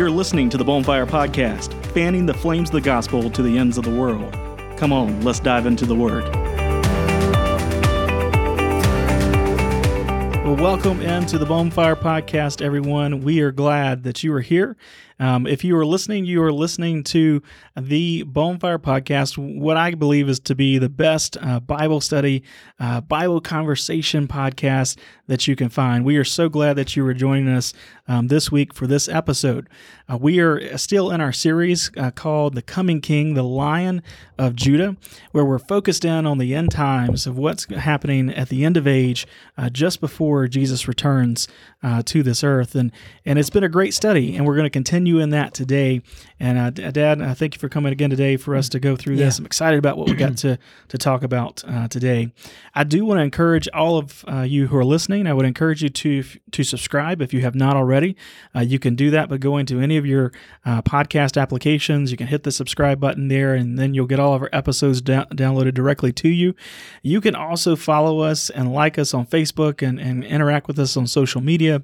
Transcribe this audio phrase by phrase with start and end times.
[0.00, 3.76] You're listening to the Bonfire Podcast, fanning the flames of the gospel to the ends
[3.76, 4.32] of the world.
[4.78, 6.24] Come on, let's dive into the Word.
[10.42, 13.20] Well, welcome into the Bonfire Podcast, everyone.
[13.20, 14.74] We are glad that you are here.
[15.20, 17.42] Um, if you are listening, you are listening to
[17.76, 22.42] the Bonfire Podcast, what I believe is to be the best uh, Bible study,
[22.78, 26.06] uh, Bible conversation podcast that you can find.
[26.06, 27.74] We are so glad that you are joining us
[28.10, 29.68] um, this week for this episode.
[30.10, 34.02] Uh, we are still in our series uh, called The Coming King, the Lion
[34.36, 34.96] of Judah,
[35.30, 38.88] where we're focused in on the end times of what's happening at the end of
[38.88, 41.46] age, uh, just before Jesus returns
[41.84, 42.74] uh, to this earth.
[42.74, 42.90] And,
[43.24, 46.02] and it's been a great study, and we're going to continue in that today.
[46.40, 49.16] And uh, Dad, uh, thank you for coming again today for us to go through
[49.16, 49.38] this.
[49.38, 52.32] I'm excited about what we got to to talk about uh, today.
[52.74, 55.28] I do want to encourage all of uh, you who are listening.
[55.28, 57.99] I would encourage you to to subscribe if you have not already.
[58.54, 60.32] Uh, you can do that by going to any of your
[60.64, 62.10] uh, podcast applications.
[62.10, 65.00] You can hit the subscribe button there, and then you'll get all of our episodes
[65.00, 66.54] da- downloaded directly to you.
[67.02, 70.96] You can also follow us and like us on Facebook and, and interact with us
[70.96, 71.82] on social media.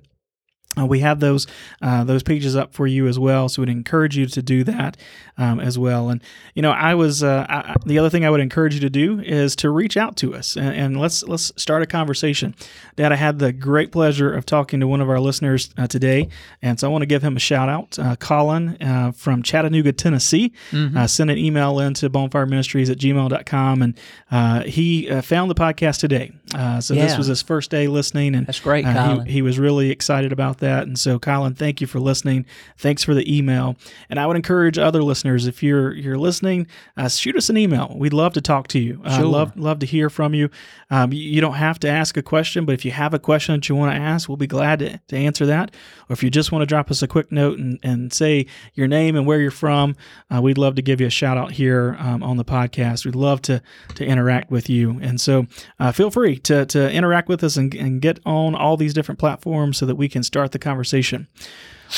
[0.78, 1.46] Uh, we have those
[1.80, 4.96] uh, those pages up for you as well, so we'd encourage you to do that
[5.38, 6.10] um, as well.
[6.10, 6.22] And
[6.54, 9.20] you know, I was uh, I, the other thing I would encourage you to do
[9.20, 12.54] is to reach out to us and, and, let's let's start a conversation.
[12.96, 16.28] Dad, I had the great pleasure of talking to one of our listeners uh, today,
[16.60, 17.98] and so I want to give him a shout out.
[17.98, 21.06] Uh, Colin uh, from Chattanooga, Tennessee, mm-hmm.
[21.06, 26.32] sent an email in to bonfireministries at gmail.com, and he found the podcast today.
[26.80, 27.06] so yeah.
[27.06, 28.84] this was his first day listening, and that's great.
[28.84, 29.26] Colin.
[29.26, 30.82] He, he was really excited about that that.
[30.82, 32.44] And so, Colin, thank you for listening.
[32.76, 33.76] Thanks for the email.
[34.10, 37.94] And I would encourage other listeners if you're you're listening, uh, shoot us an email.
[37.96, 39.00] We'd love to talk to you.
[39.04, 39.26] Uh, sure.
[39.26, 40.50] love love to hear from you.
[40.90, 43.68] Um, you don't have to ask a question, but if you have a question that
[43.68, 45.74] you want to ask, we'll be glad to, to answer that.
[46.08, 48.88] Or if you just want to drop us a quick note and, and say your
[48.88, 49.96] name and where you're from,
[50.34, 53.04] uh, we'd love to give you a shout out here um, on the podcast.
[53.04, 53.62] We'd love to
[53.94, 54.98] to interact with you.
[55.00, 55.46] And so,
[55.78, 59.18] uh, feel free to to interact with us and, and get on all these different
[59.18, 61.28] platforms so that we can start the conversation.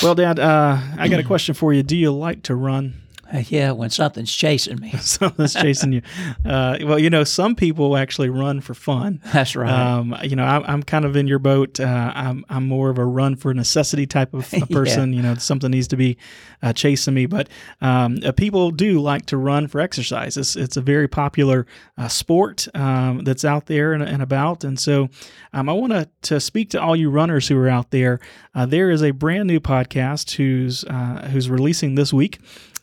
[0.02, 1.82] Well, Dad, uh, I got a question for you.
[1.82, 2.94] Do you like to run?
[3.32, 4.90] Uh, yeah, when something's chasing me.
[5.00, 6.02] something's chasing you.
[6.44, 9.20] Uh, well, you know, some people actually run for fun.
[9.32, 9.70] That's right.
[9.70, 11.78] Um, you know, I'm, I'm, kind of in your boat.
[11.78, 15.12] Uh, I'm, I'm more of a run for necessity type of person.
[15.12, 15.16] yeah.
[15.16, 16.16] You know, something needs to be
[16.62, 17.26] uh, chasing me.
[17.26, 17.48] But
[17.80, 20.36] um, uh, people do like to run for exercise.
[20.36, 21.66] It's, it's a very popular
[21.98, 24.64] uh, sport um, that's out there and, and about.
[24.64, 25.08] And so
[25.52, 28.20] um, I want to to speak to all you runners who are out there.
[28.54, 30.84] there is a brand new podcast who's
[31.30, 32.38] who's releasing this week.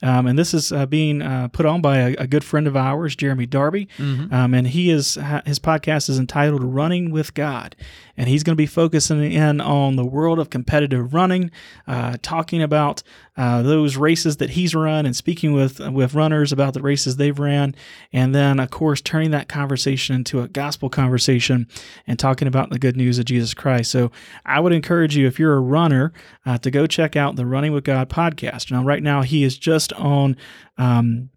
[0.05, 2.77] Um, and this is uh, being uh, put on by a, a, good friend of
[2.77, 3.87] ours, Jeremy Darby.
[3.97, 4.31] Mm-hmm.
[4.31, 7.75] Um, and he is his podcast is entitled "Running with God,"
[8.17, 11.51] and he's going to be focusing in on the world of competitive running,
[11.87, 13.03] uh, talking about
[13.37, 17.39] uh, those races that he's run and speaking with with runners about the races they've
[17.39, 17.75] ran,
[18.13, 21.67] and then of course turning that conversation into a gospel conversation
[22.07, 23.91] and talking about the good news of Jesus Christ.
[23.91, 24.11] So
[24.45, 26.13] I would encourage you if you're a runner
[26.45, 28.71] uh, to go check out the Running with God podcast.
[28.71, 30.37] Now right now he is just on.
[30.77, 31.29] Um,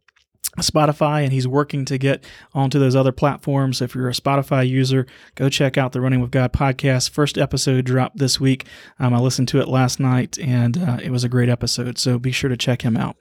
[0.62, 2.24] Spotify, and he's working to get
[2.54, 3.80] onto those other platforms.
[3.80, 7.10] If you're a Spotify user, go check out the Running with God podcast.
[7.10, 8.66] First episode dropped this week.
[8.98, 11.98] Um, I listened to it last night, and uh, it was a great episode.
[11.98, 13.16] So be sure to check him out.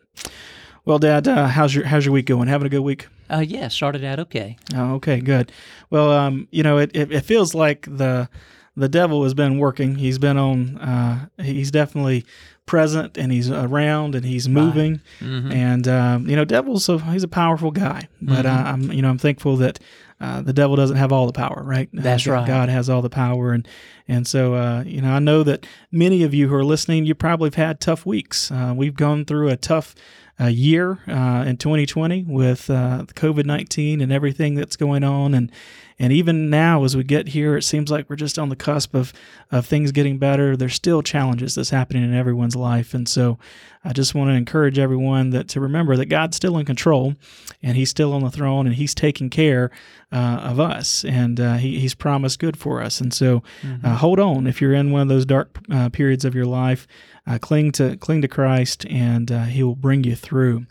[0.86, 2.48] Well, Dad, uh, how's your how's your week going?
[2.48, 3.08] Having a good week?
[3.30, 4.56] Uh, yeah, started out okay.
[4.74, 5.52] Oh, okay, good.
[5.90, 8.30] Well, um, you know, it, it, it feels like the
[8.78, 9.96] the devil has been working.
[9.96, 10.78] He's been on.
[10.78, 12.26] Uh, he's definitely
[12.68, 15.02] present and he's around and he's moving.
[15.20, 15.52] Mm-hmm.
[15.52, 18.68] And um, you know, devil's a, he's a powerful guy, but mm-hmm.
[18.68, 19.80] uh, I'm you know I'm thankful that
[20.22, 21.90] uh, the devil doesn't have all the power, right?
[21.92, 22.48] That's uh, right.
[22.48, 23.68] God has all the power, and
[24.08, 27.16] and so uh, you know I know that many of you who are listening, you
[27.16, 28.52] probably have had tough weeks.
[28.52, 29.96] Uh, we've gone through a tough
[30.40, 35.34] a year uh, in 2020 with uh, COVID 19 and everything that's going on.
[35.34, 35.52] And,
[36.00, 38.94] and even now, as we get here, it seems like we're just on the cusp
[38.94, 39.14] of,
[39.52, 40.56] of things getting better.
[40.56, 42.94] There's still challenges that's happening in everyone's life.
[42.94, 43.40] And so
[43.84, 47.16] I just want to encourage everyone that to remember that God's still in control
[47.64, 49.72] and He's still on the throne and He's taking care
[50.12, 53.02] uh, of us and uh, he, He's promised good for us.
[53.02, 53.86] And so mm-hmm.
[53.86, 56.88] Uh, hold on if you're in one of those dark uh, periods of your life.
[57.26, 60.66] Uh, cling to cling to Christ, and uh, He will bring you through.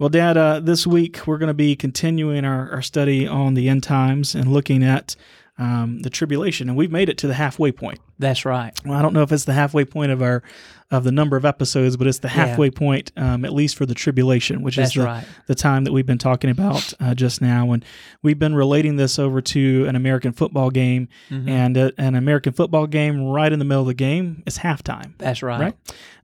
[0.00, 3.68] Well, Dad, uh, this week we're going to be continuing our, our study on the
[3.68, 5.14] end times and looking at
[5.58, 7.98] um, the tribulation, and we've made it to the halfway point.
[8.18, 8.72] That's right.
[8.82, 10.42] Well, I don't know if it's the halfway point of our
[10.90, 12.46] of the number of episodes, but it's the Yeah.
[12.46, 15.24] halfway point, um, at least for the tribulation, which That's is the, right.
[15.46, 17.70] the time that we've been talking about uh, just now.
[17.72, 17.84] And
[18.22, 21.48] we've been relating this over to an American football game, Mhm.
[21.48, 25.12] and uh, an American football game right in the middle of the game is halftime.
[25.18, 25.60] That's right.
[25.60, 25.74] Right.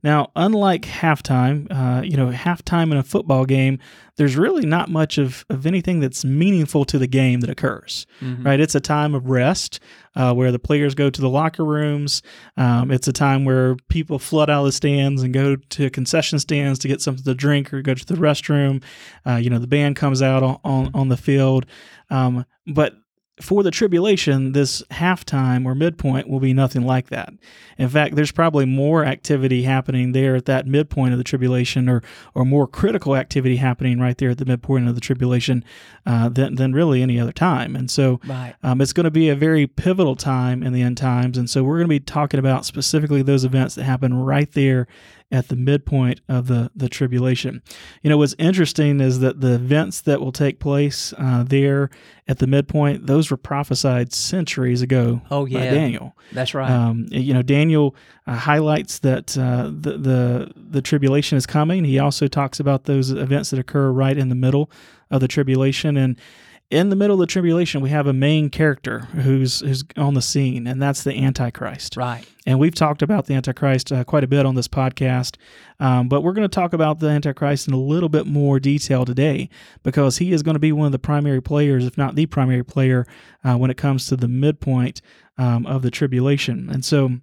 [0.03, 3.79] Now, unlike halftime, uh, you know, halftime in a football game,
[4.17, 8.45] there's really not much of, of anything that's meaningful to the game that occurs, Mhm.
[8.45, 8.59] right?
[8.59, 9.79] It's a time of rest
[10.15, 12.23] uh, where the players go to the locker rooms.
[12.57, 16.39] Um, it's a time where people flood out of the stands and go to concession
[16.39, 18.83] stands to get something to drink or go to the restroom.
[19.25, 21.65] Uh, you know, the band comes out on, on, on the field.
[22.09, 22.95] Um, but
[23.39, 27.31] for the tribulation, this halftime or midpoint will be nothing like that.
[27.77, 32.01] In fact, there's probably more activity happening there at that midpoint of the tribulation, or
[32.33, 35.63] or more critical activity happening right there at the midpoint of the tribulation
[36.05, 37.75] uh, than than really any other time.
[37.75, 38.55] And so, Right.
[38.63, 41.37] um, it's going to be a very pivotal time in the end times.
[41.37, 44.87] And so, we're going to be talking about specifically those events that happen right there
[45.31, 47.61] at the midpoint of the the tribulation.
[48.01, 51.89] You know, what's interesting is that the events that will take place uh, there
[52.27, 55.71] at the midpoint, those were prophesied centuries ago Oh by yeah.
[55.71, 56.15] Daniel.
[56.31, 56.69] That's right.
[56.69, 57.95] Um, you know, Daniel
[58.25, 61.83] uh, highlights that uh, the, the the tribulation is coming.
[61.83, 64.71] He also talks about those events that occur right in the middle
[65.11, 66.19] of the tribulation, and
[66.69, 70.21] in the middle of the tribulation, we have a main character who's who's on the
[70.21, 71.95] scene, and that's the Antichrist.
[71.95, 72.25] right.
[72.45, 75.35] And we've talked about the Antichrist uh, quite a bit on this podcast,
[75.79, 79.03] um, but we're going to talk about the Antichrist in a little bit more detail
[79.05, 79.49] today
[79.83, 82.63] because he is going to be one of the primary players, if not the primary
[82.63, 83.05] player,
[83.43, 85.01] uh, when it comes to the midpoint
[85.37, 86.69] um, of the tribulation.
[86.69, 87.19] And so.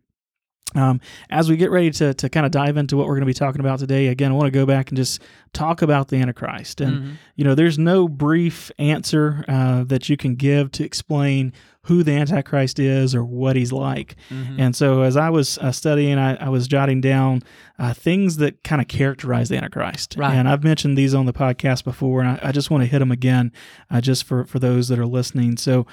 [0.75, 1.01] Um,
[1.31, 3.35] as we get ready to, to kind of dive into what we're going to be
[3.35, 5.23] talking about today, again, I want to go back and just
[5.53, 6.81] talk about the Antichrist.
[6.81, 7.13] And, Mhm.
[7.37, 12.13] you know, there's no brief answer uh, that you can give to explain who the
[12.13, 14.17] Antichrist is or what he's like.
[14.31, 14.55] Mhm.
[14.59, 17.43] And so, as I was uh, studying, I, I was jotting down
[17.79, 20.15] uh, things that kind of characterize the Antichrist.
[20.19, 20.35] Right.
[20.35, 23.01] And I've mentioned these on the podcast before, and I, I just want to hit
[23.01, 23.53] them again,
[23.91, 25.57] uh, just for for those that are listening.
[25.57, 25.87] So.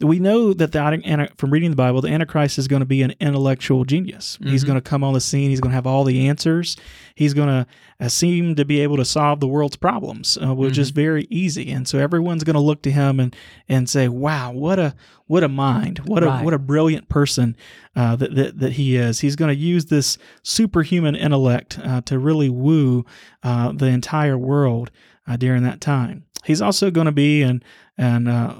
[0.00, 3.14] We know that the from reading the Bible, the Antichrist is going to be an
[3.18, 4.38] intellectual genius.
[4.44, 4.66] He's Mhm.
[4.68, 5.50] going to come on the scene.
[5.50, 6.76] He's going to have all the answers.
[7.16, 7.66] He's going to
[8.00, 11.72] uh, seem to be able to solve the world's problems, uh, which is very easy.
[11.72, 13.34] And so everyone's going to look to him and
[13.68, 14.94] and say, "Wow, what a
[15.26, 15.98] what a mind!
[16.06, 17.56] What a what a brilliant person
[17.96, 22.20] uh, that, that that he is." He's going to use this superhuman intellect uh, to
[22.20, 23.04] really woo
[23.42, 24.92] uh, the entire world
[25.26, 26.22] uh, during that time.
[26.44, 27.64] He's also going to be an
[27.98, 28.54] an uh,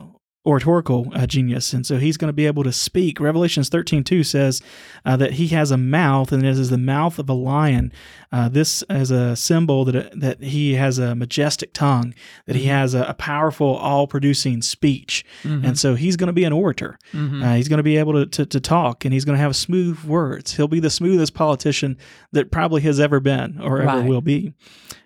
[0.49, 4.25] oratorical uh, genius and so he's going to be able to speak revelations 13 2
[4.25, 4.63] says
[5.05, 7.93] uh, that he has a mouth and it is the mouth of a lion
[8.33, 12.15] uh, this is a symbol that that he has a majestic tongue
[12.47, 15.65] that he has a, a powerful all producing speech Mhm.
[15.67, 17.45] and so he's going to be an orator Mhm.
[17.45, 19.55] uh, he's going to be able to, to, to talk and he's going to have
[19.55, 20.57] smooth words.
[20.57, 21.97] He'll be the smoothest politician
[22.33, 24.09] that probably has ever been or ever Right.
[24.09, 24.55] will be.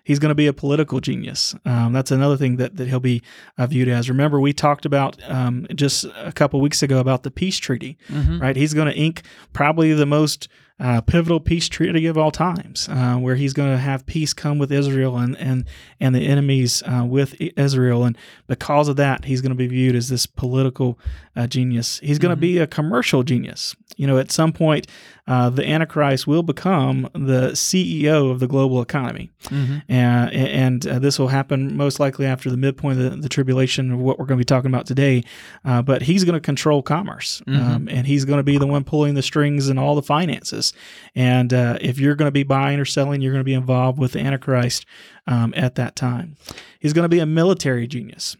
[0.03, 1.55] He's going to be a political genius.
[1.65, 3.21] Um, that's another thing that, that he'll be
[3.57, 4.09] uh, viewed as.
[4.09, 8.41] Remember, we talked about um, just a couple weeks ago about the peace treaty, Mhm.
[8.41, 8.55] right?
[8.55, 9.21] He's going to ink
[9.53, 10.47] probably the most
[10.79, 14.57] uh, pivotal peace treaty of all times, uh, where he's going to have peace come
[14.57, 15.65] with Israel and and
[15.99, 18.17] and the enemies uh, with Israel, and
[18.47, 20.99] because of that, he's going to be viewed as this political
[21.35, 21.99] uh, genius.
[21.99, 23.75] He's going to be a commercial genius.
[23.97, 24.87] You know, at some point,
[25.27, 29.81] uh, the Antichrist will become the CEO of the global economy, Mhm.
[29.87, 33.91] and, and uh, this will happen most likely after the midpoint of the, the tribulation
[33.93, 35.23] of what we're going to be talking about today.
[35.63, 38.83] Uh, but he's going to control commerce, um, and he's going to be the one
[38.83, 40.73] pulling the strings and all the finances.
[41.15, 43.97] And uh, if you're going to be buying or selling, you're going to be involved
[43.99, 44.85] with the Antichrist
[45.27, 46.35] um, at that time.
[46.79, 48.35] He's going to be a military genius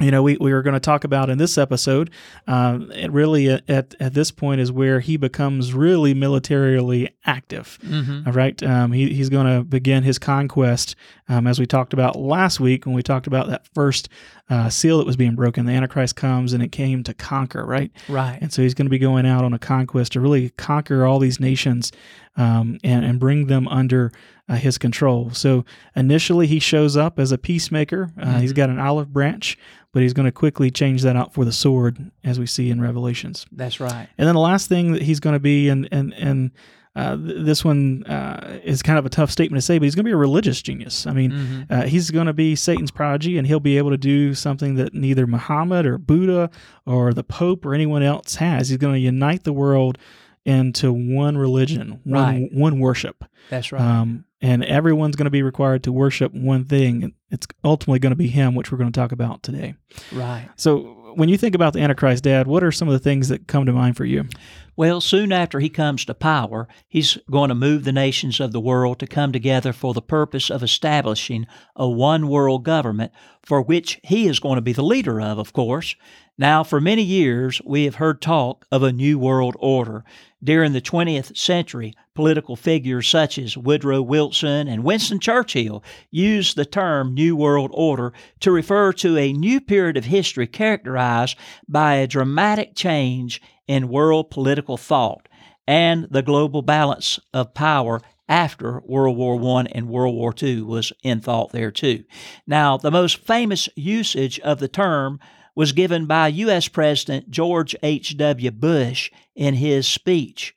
[0.00, 2.10] you know, we, we were going to talk about in this episode,
[2.46, 7.78] um, it really at, at, at this point is where he becomes really militarily active.
[7.84, 8.26] Mhm.
[8.26, 8.60] All right.
[8.62, 10.96] Um, he, he's going to begin his conquest,
[11.28, 14.08] um, as we talked about last week when we talked about that first
[14.50, 15.66] uh, seal that was being broken.
[15.66, 17.90] The Antichrist comes and it came to conquer, right?
[18.08, 18.38] Right.
[18.40, 21.18] And so he's going to be going out on a conquest to really conquer all
[21.18, 21.92] these nations
[22.36, 24.12] um, and, and bring them under
[24.48, 25.30] uh, his control.
[25.30, 25.64] So
[25.96, 28.10] initially, he shows up as a peacemaker.
[28.20, 29.56] Uh, He's got an olive branch,
[29.92, 32.80] but he's going to quickly change that out for the sword, as we see in
[32.80, 33.46] Revelations.
[33.52, 34.08] That's right.
[34.18, 36.50] And then the last thing that he's going to be, and and and
[36.94, 39.94] uh, th- this one uh, is kind of a tough statement to say, but he's
[39.94, 41.06] going to be a religious genius.
[41.06, 41.66] I mean, Mhm.
[41.70, 44.92] uh, he's going to be Satan's prodigy, and he'll be able to do something that
[44.94, 46.50] neither Muhammad or Buddha
[46.86, 48.68] or the Pope or anyone else has.
[48.68, 49.96] He's going to unite the world
[50.44, 52.52] into one religion, one Right.
[52.52, 53.80] one worship, That's right.
[53.80, 57.12] um, and everyone's going to be required to worship one thing.
[57.30, 59.74] It's ultimately going to be Him, which we're going to talk about today.
[60.12, 60.48] right.
[60.56, 63.46] So, when you think about the Antichrist, Dad, what are some of the things that
[63.46, 64.26] come to mind for you?
[64.74, 68.60] Well, soon after he comes to power, he's going to move the nations of the
[68.60, 74.00] world to come together for the purpose of establishing a one world government for which
[74.02, 75.94] he is going to be the leader of, of course.
[76.38, 80.04] Now, for many years, we have heard talk of a new world order.
[80.44, 86.64] During the 20th century, political figures such as Woodrow Wilson and Winston Churchill used the
[86.64, 91.36] term New World Order to refer to a new period of history characterized
[91.68, 95.28] by a dramatic change in world political thought
[95.66, 100.92] and the global balance of power after World War I and World War II was
[101.02, 102.04] in thought there too.
[102.46, 105.20] Now, the most famous usage of the term
[105.54, 106.68] was given by U.S.
[106.68, 108.50] President George H.W.
[108.52, 110.54] Bush in his speech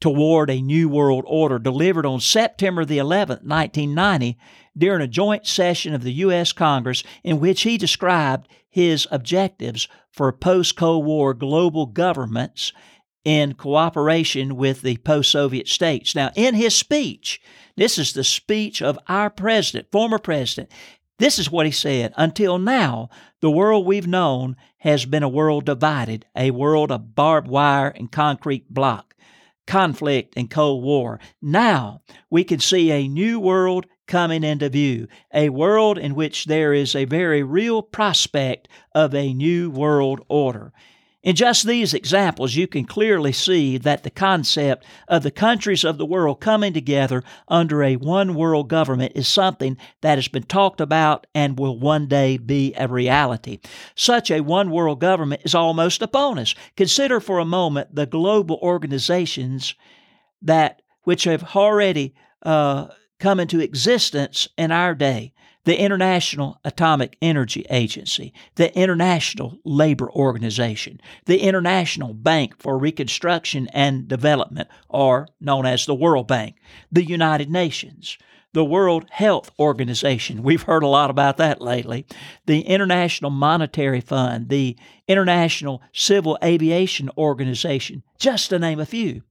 [0.00, 4.38] toward a new world order delivered on September the 11th, 1990,
[4.76, 6.52] during a joint session of the U.S.
[6.52, 12.72] Congress in which he described his objectives for post Cold War global governments
[13.24, 16.14] in cooperation with the post Soviet states.
[16.14, 17.40] Now, in his speech,
[17.76, 20.70] this is the speech of our president, former president.
[21.20, 23.10] This is what he said Until now,
[23.42, 28.10] the world we've known has been a world divided, a world of barbed wire and
[28.10, 29.14] concrete block,
[29.66, 31.20] conflict and Cold War.
[31.42, 32.00] Now
[32.30, 36.96] we can see a new world coming into view, a world in which there is
[36.96, 40.72] a very real prospect of a new world order.
[41.22, 45.98] In just these examples, you can clearly see that the concept of the countries of
[45.98, 50.80] the world coming together under a one world government is something that has been talked
[50.80, 53.58] about and will one day be a reality.
[53.94, 56.54] Such a one world government is almost upon us.
[56.74, 59.74] Consider for a moment the global organizations
[60.40, 62.86] that which have already uh,
[63.18, 71.00] come into existence in our day the International Atomic Energy Agency, the International Labor Organization,
[71.26, 76.56] the International Bank for Reconstruction and Development, or known as the World Bank,
[76.90, 78.16] the United Nations,
[78.52, 80.42] the World Health Organization.
[80.42, 82.06] We've heard a lot about that lately.
[82.46, 84.76] The International Monetary Fund, the
[85.06, 89.22] International Civil Aviation Organization, just to name a few.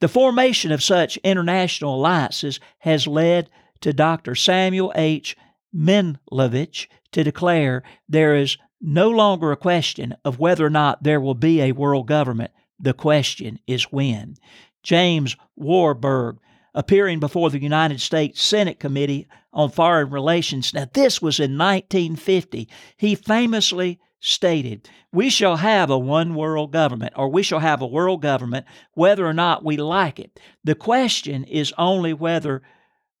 [0.00, 3.50] The formation of such international alliances has led
[3.80, 4.34] to Dr.
[4.34, 5.36] Samuel H.
[5.74, 11.34] Menlevich to declare there is no longer a question of whether or not there will
[11.34, 12.50] be a world government.
[12.78, 14.36] The question is when.
[14.82, 16.38] James Warburg,
[16.74, 22.68] appearing before the United States Senate Committee on Foreign Relations, now this was in 1950,
[22.96, 27.86] he famously stated, We shall have a one world government, or we shall have a
[27.86, 30.38] world government whether or not we like it.
[30.64, 32.62] The question is only whether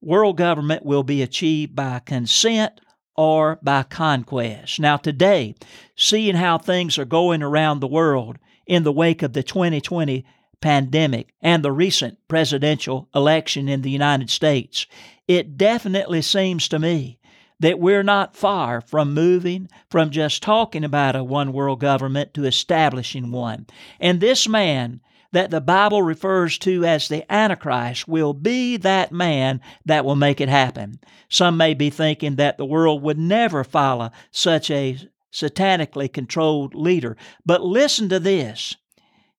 [0.04, 2.80] world government will be achieved by consent
[3.16, 4.80] or by conquest.
[4.80, 5.54] Now, today,
[5.96, 10.24] seeing how things are going around the world in the wake of the 2020
[10.60, 14.86] pandemic and the recent presidential election in the United States,
[15.28, 17.18] it definitely seems to me
[17.60, 22.44] that we're not far from moving from just talking about a one world government to
[22.44, 23.66] establishing one.
[24.00, 25.00] And this man
[25.34, 30.40] that the Bible refers to as the Antichrist will be that man that will make
[30.40, 31.00] it happen.
[31.28, 34.98] Some may be thinking that the world would never follow such a
[35.32, 37.16] satanically controlled leader.
[37.44, 38.76] But listen to this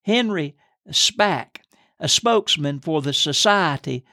[0.02, 0.54] Henry
[0.90, 1.62] Spaak,
[1.98, 4.04] a spokesman for the Society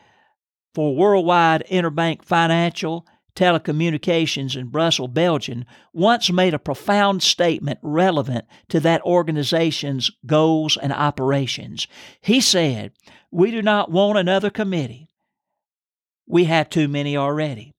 [0.74, 8.80] for Worldwide Interbank Financial Telecommunications in Brussels, Belgium, once made a profound statement relevant to
[8.82, 11.88] that organization's goals and operations.
[12.22, 12.92] He said,
[13.32, 15.10] We do not want another committee.
[16.28, 17.74] We have too many already.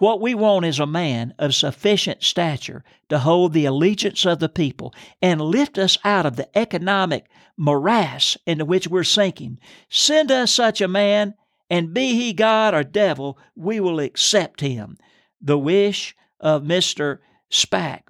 [0.00, 4.48] What we want is a man of sufficient stature to hold the allegiance of the
[4.48, 7.26] people and lift us out of the economic
[7.58, 9.58] morass into which we're sinking.
[9.90, 11.34] Send us such a man
[11.70, 14.98] and be he God or devil, we will accept him.
[15.40, 17.18] The wish of Mr.
[17.48, 18.08] Spaak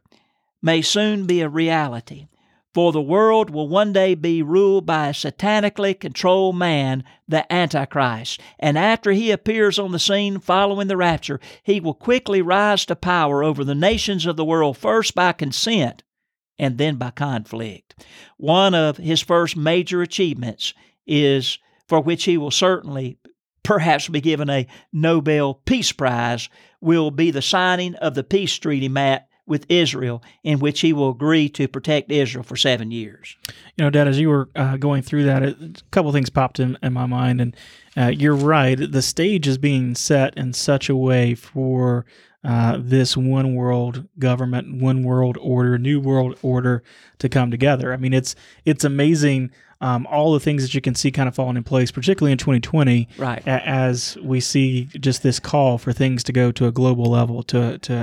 [0.62, 2.26] may soon be a reality,
[2.72, 8.40] for the world will one day be ruled by a satanically controlled man, the Antichrist.
[8.58, 12.96] And after he appears on the scene following the rapture, he will quickly rise to
[12.96, 16.02] power over the nations of the world, first by consent
[16.58, 18.04] and then by conflict.
[18.36, 20.72] One of his first major achievements
[21.06, 23.18] is for which he will certainly
[23.62, 26.48] perhaps be given a Nobel Peace Prize,
[26.80, 31.10] will be the signing of the peace treaty map with Israel, in which he will
[31.10, 33.36] agree to protect Israel for seven years.
[33.76, 36.78] You know, Dad, as you were uh, going through that, a couple things popped in,
[36.82, 37.56] in my mind, and
[37.96, 38.76] uh, you're right.
[38.76, 42.06] The stage is being set in such a way for
[42.44, 46.82] uh, this one world government, one world order, new world order
[47.18, 47.92] to come together.
[47.92, 49.50] I mean, it's it's amazing
[49.80, 52.38] um, all the things that you can see kind of falling in place, particularly in
[52.38, 53.42] 2020, Right.
[53.46, 57.42] a- as we see just this call for things to go to a global level,
[57.44, 57.94] to to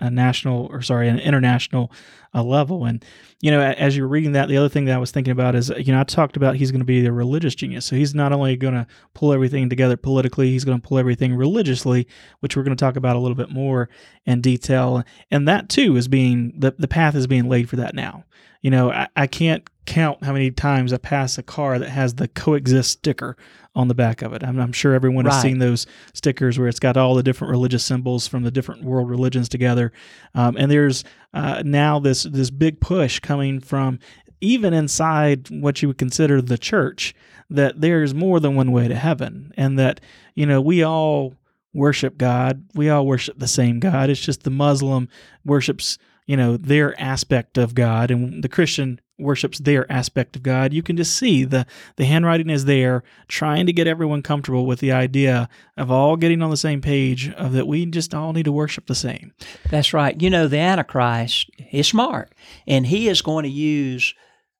[0.00, 1.90] a, a national or sorry, an international
[2.34, 2.84] uh, level.
[2.84, 3.04] And
[3.40, 5.70] you know, as you're reading that, the other thing that I was thinking about is,
[5.70, 7.84] you know, I talked about he's going to be the religious genius.
[7.84, 11.34] So he's not only going to pull everything together politically, he's going to pull everything
[11.34, 12.06] religiously,
[12.40, 13.88] which we're going to talk about a little bit more
[14.26, 15.02] in detail.
[15.30, 18.24] And that too is being the the path is being laid for that now.
[18.60, 22.14] You know, I, I can't count how many times I pass a car that has
[22.14, 23.36] the coexist sticker
[23.74, 24.44] on the back of it.
[24.44, 27.84] I'm, I'm sure everyone has seen those stickers where it's got all the different religious
[27.84, 29.92] symbols from the different world religions together.
[30.34, 33.98] Um, and there's uh, now this this big push coming from
[34.40, 37.14] even inside what you would consider the church
[37.48, 40.00] that there's more than one way to heaven, and that
[40.34, 41.34] you know we all
[41.72, 42.66] worship God.
[42.74, 44.10] We all worship the same God.
[44.10, 45.08] It's just the Muslim
[45.44, 50.72] worships you know their aspect of God, and the Christian worships their aspect of God.
[50.72, 51.66] You can just see the
[51.96, 56.42] the handwriting is there, trying to get everyone comfortable with the idea of all getting
[56.42, 59.32] on the same page of that we just all need to worship the same.
[59.70, 60.20] That's right.
[60.20, 62.34] You know, the Antichrist is smart,
[62.66, 64.14] and he is going to use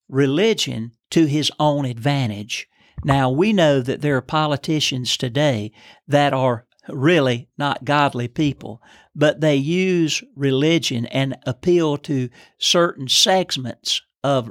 [0.09, 2.68] religion to his own advantage.
[3.04, 5.73] Now, we know that there are politicians today
[6.06, 8.80] that are really not godly people,
[9.14, 12.28] but they use religion and appeal to
[12.59, 14.50] certain segments of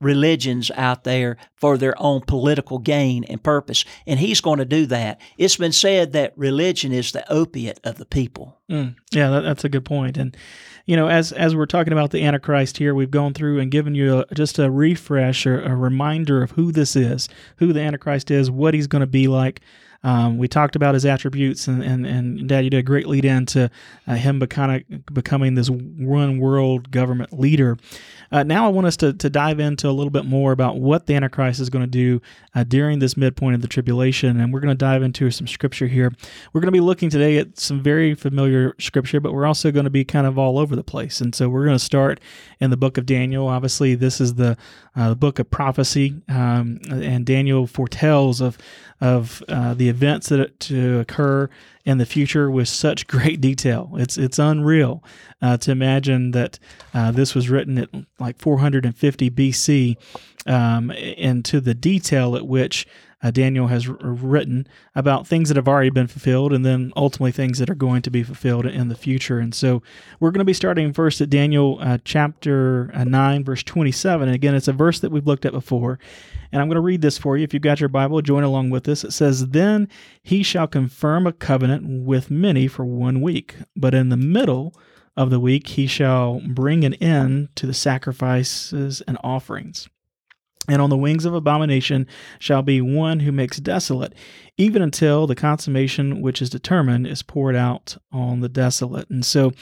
[0.00, 3.84] religions out there for their own political gain and purpose.
[4.06, 5.20] And he's going to do that.
[5.36, 8.60] It's been said that religion is the opiate of the people.
[8.70, 10.16] Mm, yeah, that, that's a good point.
[10.16, 10.36] And
[10.86, 13.94] you know, as as we're talking about the Antichrist here, we've gone through and given
[13.94, 18.30] you a, just a refresh or a reminder of who this is, who the Antichrist
[18.30, 19.60] is, what he's going to be like.
[20.04, 23.24] Um, we talked about his attributes, and, and, and Dad, you did a great lead
[23.24, 23.68] into
[24.06, 27.76] uh, him becoming becoming this one world government leader.
[28.30, 31.06] Uh, now, I want us to, to dive into a little bit more about what
[31.06, 32.20] the Antichrist is going to do
[32.54, 35.86] uh, during this midpoint of the tribulation, and we're going to dive into some scripture
[35.86, 36.12] here.
[36.52, 39.84] We're going to be looking today at some very familiar scripture, but we're also going
[39.84, 41.20] to be kind of all over the place.
[41.20, 42.20] And so we're going to start
[42.60, 43.48] in the book of Daniel.
[43.48, 44.56] Obviously, this is the
[44.94, 48.58] uh, the book of prophecy, um, and Daniel foretells of
[49.00, 51.48] of uh, events that to occur
[51.84, 53.90] in the future with such great detail.
[53.96, 55.02] It's it's unreal
[55.40, 56.58] uh, to imagine that
[56.94, 59.96] uh, this was written at like 450 BC,
[60.46, 62.86] um, and to the detail at which
[63.22, 67.32] uh, Daniel has r- written about things that have already been fulfilled, and then ultimately
[67.32, 69.38] things that are going to be fulfilled in the future.
[69.38, 69.82] And so
[70.20, 74.28] we're going to be starting first at Daniel uh, chapter uh, 9, verse 27.
[74.28, 75.98] And again, it's a verse that we've looked at before.
[76.52, 77.44] And I'm going to read this for you.
[77.44, 79.04] If you've got your Bible, join along with us.
[79.04, 79.88] It says, Then
[80.22, 84.74] he shall confirm a covenant with many for one week, but in the middle
[85.16, 89.88] of the week he shall bring an end to the sacrifices and offerings.
[90.68, 92.06] And on the wings of abomination
[92.38, 94.14] shall be one who makes desolate,
[94.58, 99.08] even until the consummation which is determined is poured out on the desolate.
[99.08, 99.52] And so,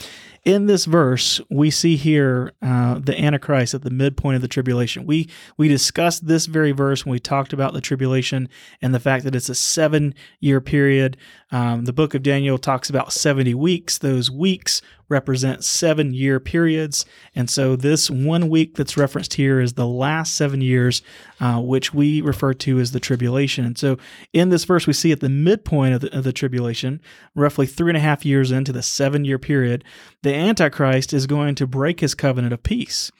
[0.42, 5.04] in this verse, we see here uh, the Antichrist at the midpoint of the tribulation.
[5.04, 8.48] We we discussed this very verse when we talked about the tribulation
[8.80, 11.16] and the fact that it's a seven year period.
[11.52, 13.98] Um, the book of Daniel talks about 70 weeks.
[13.98, 17.06] Those weeks represent seven year periods.
[17.34, 21.02] And so, this one week that's referenced here is the last seven years,
[21.40, 23.64] uh, which we refer to as the tribulation.
[23.64, 23.98] And so,
[24.32, 27.00] in this verse, we see at the midpoint of the, of the tribulation,
[27.34, 29.84] roughly three and a half years into the seven year period,
[30.22, 33.10] the Antichrist is going to break his covenant of peace.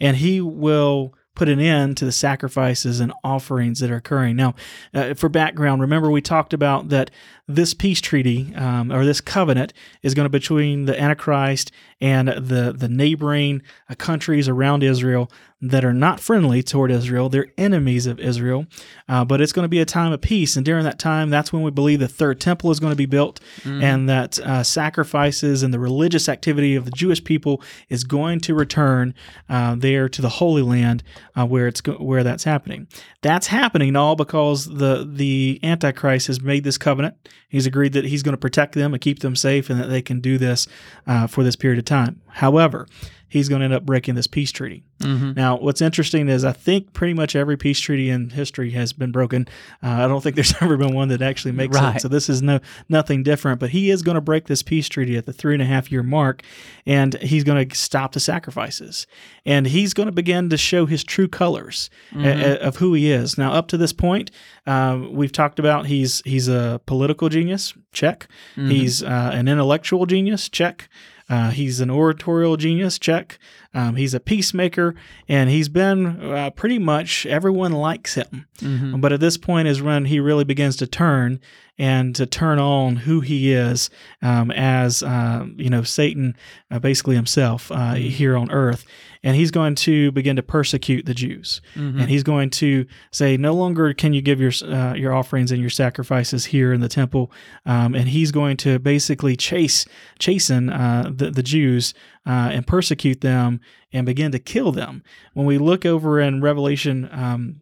[0.00, 4.36] And he will put an end to the sacrifices and offerings that are occurring.
[4.36, 4.54] Now,
[4.92, 7.10] uh, for background, remember we talked about that
[7.48, 12.28] this peace treaty um, or this covenant is going to be between the Antichrist and
[12.28, 15.30] the the neighboring uh, countries around Israel
[15.64, 17.28] that are not friendly toward Israel.
[17.28, 18.66] They're enemies of Israel,
[19.08, 20.56] uh, but it's going to be a time of peace.
[20.56, 23.06] And during that time, that's when we believe the third temple is going to be
[23.06, 23.38] built,
[23.82, 28.54] and that uh, sacrifices and the religious activity of the Jewish people is going to
[28.54, 29.14] return
[29.48, 31.04] uh, there to the Holy Land,
[31.36, 32.86] uh, where it's go- where that's happening.
[33.20, 37.16] That's happening all because the the Antichrist has made this covenant.
[37.48, 40.02] He's agreed that he's going to protect them and keep them safe, and that they
[40.02, 40.66] can do this
[41.06, 42.20] uh, for this period of time.
[42.28, 42.86] However,
[43.32, 44.84] he's going to end up breaking this peace treaty.
[45.04, 49.10] Now, what's interesting is I think pretty much every peace treaty in history has been
[49.10, 49.48] broken.
[49.82, 51.96] Uh, I don't think there's ever been one that actually makes Right.
[51.96, 52.02] it.
[52.02, 53.58] So this is no nothing different.
[53.58, 55.90] But he is going to break this peace treaty at the three and a half
[55.90, 56.42] year mark,
[56.86, 59.08] and he's going to stop the sacrifices,
[59.44, 63.10] and he's going to begin to show his true colors a- a- of who he
[63.10, 63.36] is.
[63.36, 64.30] Now, up to this point,
[64.68, 67.74] um, we've talked about he's he's a political genius.
[67.92, 68.28] Check.
[68.54, 70.48] He's uh, an intellectual genius.
[70.48, 70.88] Check.
[71.28, 72.98] Uh, he's an oratorial genius.
[72.98, 73.38] Check.
[73.74, 74.94] Um, he's a peacemaker,
[75.28, 78.46] and he's been uh, pretty much everyone likes him.
[78.60, 79.00] Mhm.
[79.00, 81.40] But at this point is when he really begins to turn
[81.78, 83.88] and to turn on who he is
[84.20, 86.36] um, as uh, you know Satan,
[86.70, 88.84] uh, basically himself uh, here on earth,
[89.24, 91.98] and he's going to begin to persecute the Jews, Mhm.
[92.00, 95.60] and he's going to say, no longer can you give your uh, your offerings and
[95.62, 97.32] your sacrifices here in the temple,
[97.64, 99.86] um, and he's going to basically chase
[100.18, 101.94] chasten uh, the the Jews
[102.26, 103.60] uh, and persecute them
[103.92, 105.02] and begin to kill them.
[105.34, 107.08] When we look over in Revelation.
[107.12, 107.60] Um,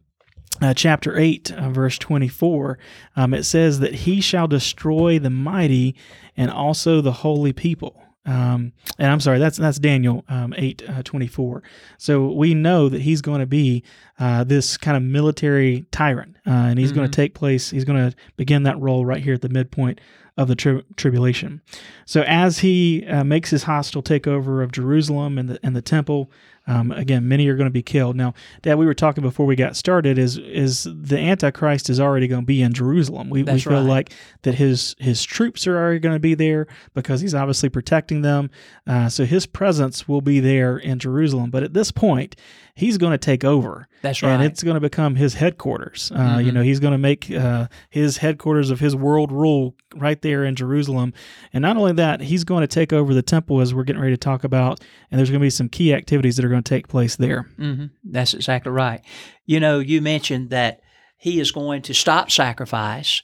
[0.61, 2.79] uh, chapter 8, uh, verse 24,
[3.17, 5.97] um, it says that he shall destroy the mighty
[6.37, 8.03] and also the holy people.
[8.27, 11.63] Um, and I'm sorry, that's that's Daniel um, 8 uh, 24.
[11.97, 13.83] So we know that he's going to be
[14.19, 17.13] uh, this kind of military tyrant, uh, and he's going Mhm.
[17.13, 19.99] to take place, he's going to begin that role right here at the midpoint
[20.37, 21.61] of the tri- tribulation.
[22.05, 26.31] So as he uh, makes his hostile takeover of Jerusalem and the, and the temple,
[26.67, 28.17] um, again, many are going to be killed.
[28.17, 30.19] Now, Dad, we were talking before we got started.
[30.19, 33.29] Is is the Antichrist is already going to be in Jerusalem?
[33.29, 33.81] We, we feel right.
[33.81, 34.13] like
[34.43, 38.51] that his his troops are already going to be there because he's obviously protecting them.
[38.87, 41.51] Uh, so his presence will be there in Jerusalem.
[41.51, 42.37] But at this point,
[42.81, 44.33] he's going to take over, That's right.
[44.33, 46.11] and it's going to become his headquarters.
[46.15, 46.55] Uh, You Mhm.
[46.55, 50.55] know, he's going to make uh, his headquarters of his world rule right there in
[50.57, 51.13] Jerusalem.
[51.53, 54.15] And not only that, he's going to take over the temple as we're getting ready
[54.15, 54.81] to talk about.
[55.11, 57.43] And there's going to be some key activities that are going to take place there.
[57.57, 59.01] hmm That's exactly right.
[59.47, 60.81] You know, you mentioned that
[61.17, 63.23] he is going to stop sacrifice,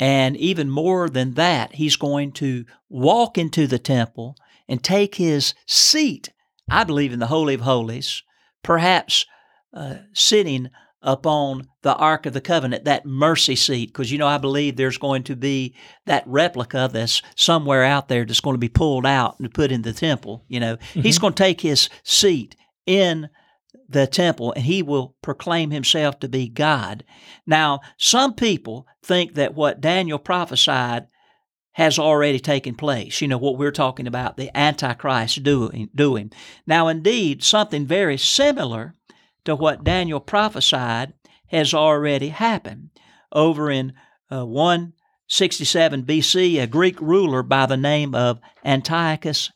[0.00, 4.36] and even more than that, he's going to walk into the temple
[4.68, 6.28] and take his seat,
[6.70, 8.22] I believe, in the Holy of Holies,
[8.62, 9.26] perhaps
[9.72, 14.38] uh, sitting upon the Ark of the Covenant, that mercy seat, because, you know, I
[14.38, 18.68] believe there's going to be that replica that's somewhere out there that's going to be
[18.68, 20.44] pulled out and put in the temple.
[20.48, 23.28] You know, he's going to take his seat in
[23.88, 27.04] the temple and he will proclaim himself to be God.
[27.46, 31.06] Now, some people think that what Daniel prophesied
[31.78, 33.20] has already taken place.
[33.22, 35.88] You know, what we're talking about, the Antichrist doing.
[35.94, 36.32] doing.
[36.66, 38.94] Now, indeed, something very similar
[39.44, 41.14] to what Daniel prophesied
[41.46, 42.90] has already happened.
[43.30, 43.92] Over in
[44.28, 49.52] uh, 167 BC, a Greek ruler by the name of Antiochus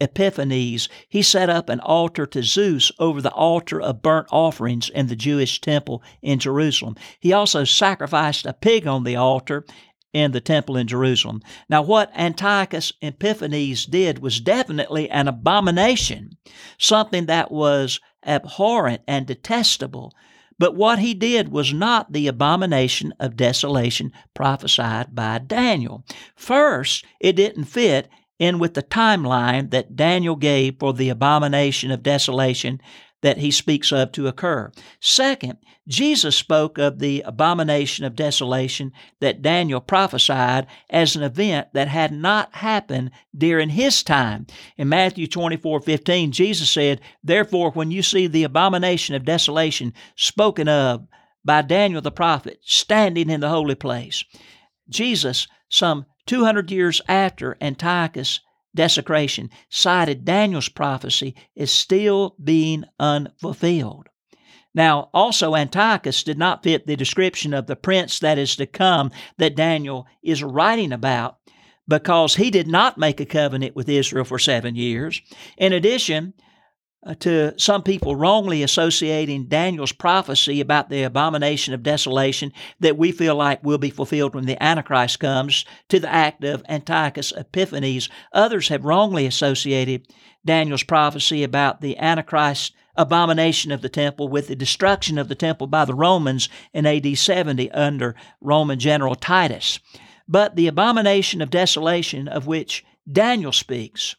[0.00, 5.08] Epiphanes, he set up an altar to Zeus over the altar of burnt offerings in
[5.08, 6.96] the Jewish temple in Jerusalem.
[7.20, 9.66] He also sacrificed a pig on the altar
[10.12, 11.40] in the temple in Jerusalem.
[11.68, 16.36] Now, what Antiochus Epiphanes did was definitely an abomination,
[16.78, 20.12] something that was abhorrent and detestable.
[20.58, 26.04] But what he did was not the abomination of desolation prophesied by Daniel.
[26.36, 32.02] First, it didn't fit in with the timeline that Daniel gave for the abomination of
[32.02, 32.80] desolation
[33.22, 34.70] that he speaks of to occur.
[35.00, 35.58] Second,
[35.88, 42.12] Jesus spoke of the abomination of desolation that Daniel prophesied as an event that had
[42.12, 44.46] not happened during his time.
[44.76, 50.68] In Matthew 24 15, Jesus said, Therefore, when you see the abomination of desolation spoken
[50.68, 51.06] of
[51.44, 54.24] by Daniel the prophet standing in the holy place,
[54.88, 58.40] Jesus, some 200 years after Antiochus'
[58.74, 64.08] desecration, cited Daniel's prophecy is still being unfulfilled.
[64.74, 69.10] Now, also, Antiochus did not fit the description of the prince that is to come
[69.36, 71.36] that Daniel is writing about
[71.86, 75.20] because he did not make a covenant with Israel for seven years.
[75.58, 76.32] In addition,
[77.04, 83.10] Uh, to some people wrongly associating Daniel's prophecy about the abomination of desolation that we
[83.10, 88.08] feel like will be fulfilled when the Antichrist comes to the act of Antiochus Epiphanes.
[88.32, 90.06] Others have wrongly associated
[90.44, 95.66] Daniel's prophecy about the Antichrist abomination of the temple with the destruction of the temple
[95.66, 99.80] by the Romans in AD 70 under Roman General Titus.
[100.28, 104.14] But the abomination of desolation of which Daniel speaks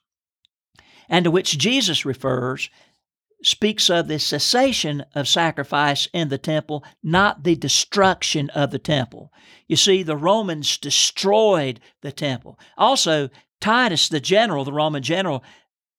[1.13, 2.71] and to which Jesus refers,
[3.43, 9.31] speaks of the cessation of sacrifice in the temple, not the destruction of the temple.
[9.67, 12.57] You see, the Romans destroyed the temple.
[12.79, 13.29] Also,
[13.61, 15.43] Titus, the general, the Roman general,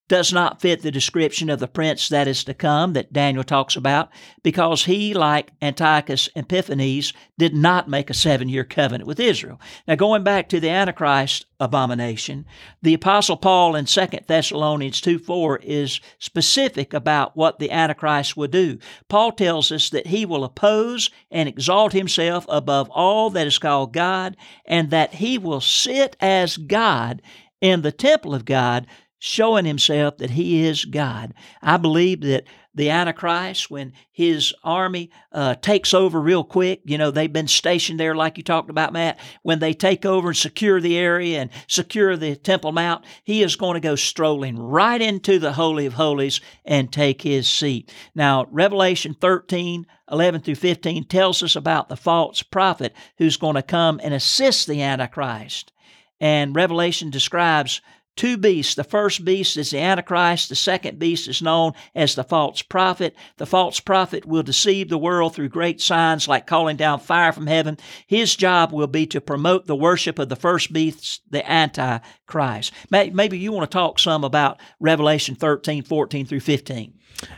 [0.09, 3.75] does not fit the description of the prince that is to come that Daniel talks
[3.75, 4.11] about
[4.43, 9.59] because he, like Antiochus Epiphanes, did not make a seven year covenant with Israel.
[9.89, 12.45] Now, going back to the Antichrist abomination,
[12.83, 18.49] the Apostle Paul in 2 Thessalonians 2 4 is specific about what the Antichrist will
[18.49, 18.79] do.
[19.09, 23.95] Paul tells us that he will oppose and exalt himself above all that is called
[23.95, 24.37] God,
[24.67, 27.23] and that he will sit as God
[27.65, 28.87] in the temple of God
[29.25, 31.33] showing himself that he is God.
[31.63, 37.11] I believe that the Antichrist, when his army uh, takes over real quick, you know,
[37.11, 39.19] they've been stationed there, like you talked about, Matt.
[39.43, 43.57] When they take over and secure the area and secure the Temple Mount, he is
[43.57, 47.91] going to go strolling right into the Holy of Holies and take his seat.
[48.15, 53.63] Now, Revelation 13, 11 through 15 tells us about the false prophet who's going to
[53.63, 55.73] come and assist the Antichrist.
[56.21, 57.81] And Revelation describes
[58.17, 58.75] two beasts.
[58.75, 60.49] The first beast is the Antichrist.
[60.49, 63.15] The second beast is known as the false prophet.
[63.37, 67.47] The false prophet will deceive the world through great signs like calling down fire from
[67.47, 67.79] heaven.
[68.07, 72.73] His job will be to promote the worship of the first beast, the Antichrist.
[72.91, 76.95] Maybe you want to talk some about Revelation 13, 14 through 15.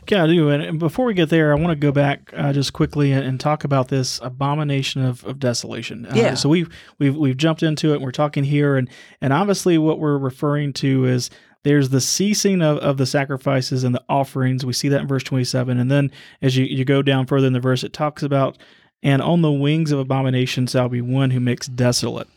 [0.08, 0.48] Yeah, I do.
[0.50, 3.40] And before we get there, I want to go back uh, just quickly and, and,
[3.40, 6.06] talk about this abomination of, of desolation.
[6.06, 6.34] Uh, yeah.
[6.34, 7.96] So we've we've we've jumped into it.
[7.96, 8.88] and We're talking here, and
[9.20, 11.30] and obviously what we're referring to is
[11.62, 14.64] there's the ceasing of, of the sacrifices and the offerings.
[14.64, 16.10] We see that in verse 27, and then
[16.40, 18.58] as you you go down further in the verse, it talks about
[19.02, 22.28] and on the wings of abomination shall be one who makes desolate.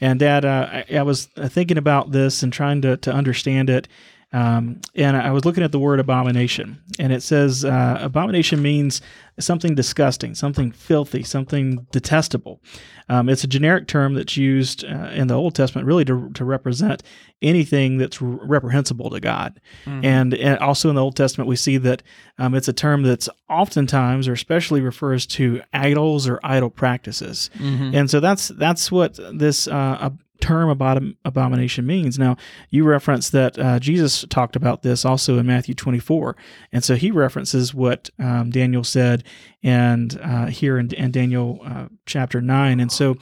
[0.00, 3.88] And Dad, uh, I, I was thinking about this and trying to to understand it
[4.36, 9.00] um, and I was looking at the word abomination, and it says uh, abomination means
[9.38, 12.60] something disgusting, something filthy, something detestable.
[13.08, 16.44] Um, it's a generic term that's used uh, in the Old Testament really to, to
[16.44, 17.02] represent
[17.40, 19.58] anything that's reprehensible to God.
[19.86, 20.04] Mm-hmm.
[20.04, 22.02] And, and, also in the Old Testament, we see that
[22.36, 27.48] um, it's a term that's oftentimes or especially refers to idols or idol practices.
[27.56, 27.94] Mm-hmm.
[27.94, 32.18] And so that's that's what this uh, term about abomination means.
[32.18, 32.36] Now,
[32.70, 36.36] you reference that uh, Jesus talked about this also in Matthew 24,
[36.72, 39.24] and so he references what um, Daniel said
[39.62, 43.16] and uh, here in, in Daniel uh, chapter nine, and so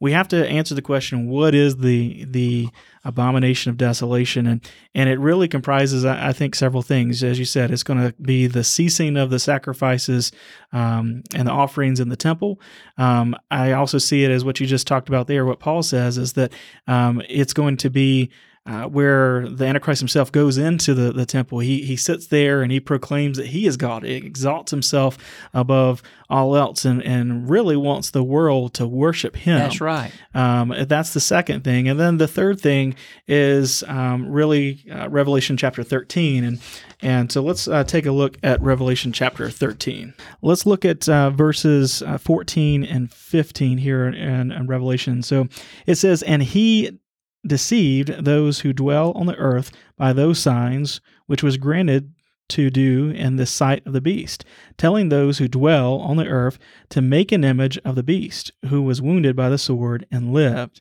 [0.00, 2.68] we have to answer the question: What is the the
[3.04, 4.46] abomination of desolation?
[4.46, 7.22] And and it really comprises, I, think, several things.
[7.22, 10.32] As you said, it's going to be the ceasing of the sacrifices
[10.72, 12.60] um, and the offerings in the temple.
[12.96, 15.44] Um, I also see it as what you just talked about there.
[15.44, 16.52] What Paul says is that
[16.86, 18.30] um, it's going to be
[18.66, 21.60] uh, where the Antichrist himself goes into the, the temple.
[21.60, 24.02] He, he sits there and he proclaims that he is God.
[24.02, 25.16] He exalts himself
[25.54, 29.58] above all else and, and really wants the world to worship him.
[29.58, 30.12] That's right.
[30.34, 31.88] Um, that's the second thing.
[31.88, 32.94] And then the third thing
[33.26, 36.44] is um, really uh, Revelation chapter 13.
[36.44, 36.60] And,
[37.00, 40.12] and so let's uh, take a look at Revelation chapter 13.
[40.42, 45.22] Let's look at uh, verses uh, 14 and 15 here in, in Revelation.
[45.22, 45.48] So
[45.86, 47.00] it says, And he
[47.46, 52.12] deceived those who dwell on the earth by those signs which was granted
[52.50, 54.44] to do in the sight of the beast,
[54.76, 56.58] telling those who dwell on the earth
[56.90, 60.80] to make an image of the beast, who was wounded by the sword and lived.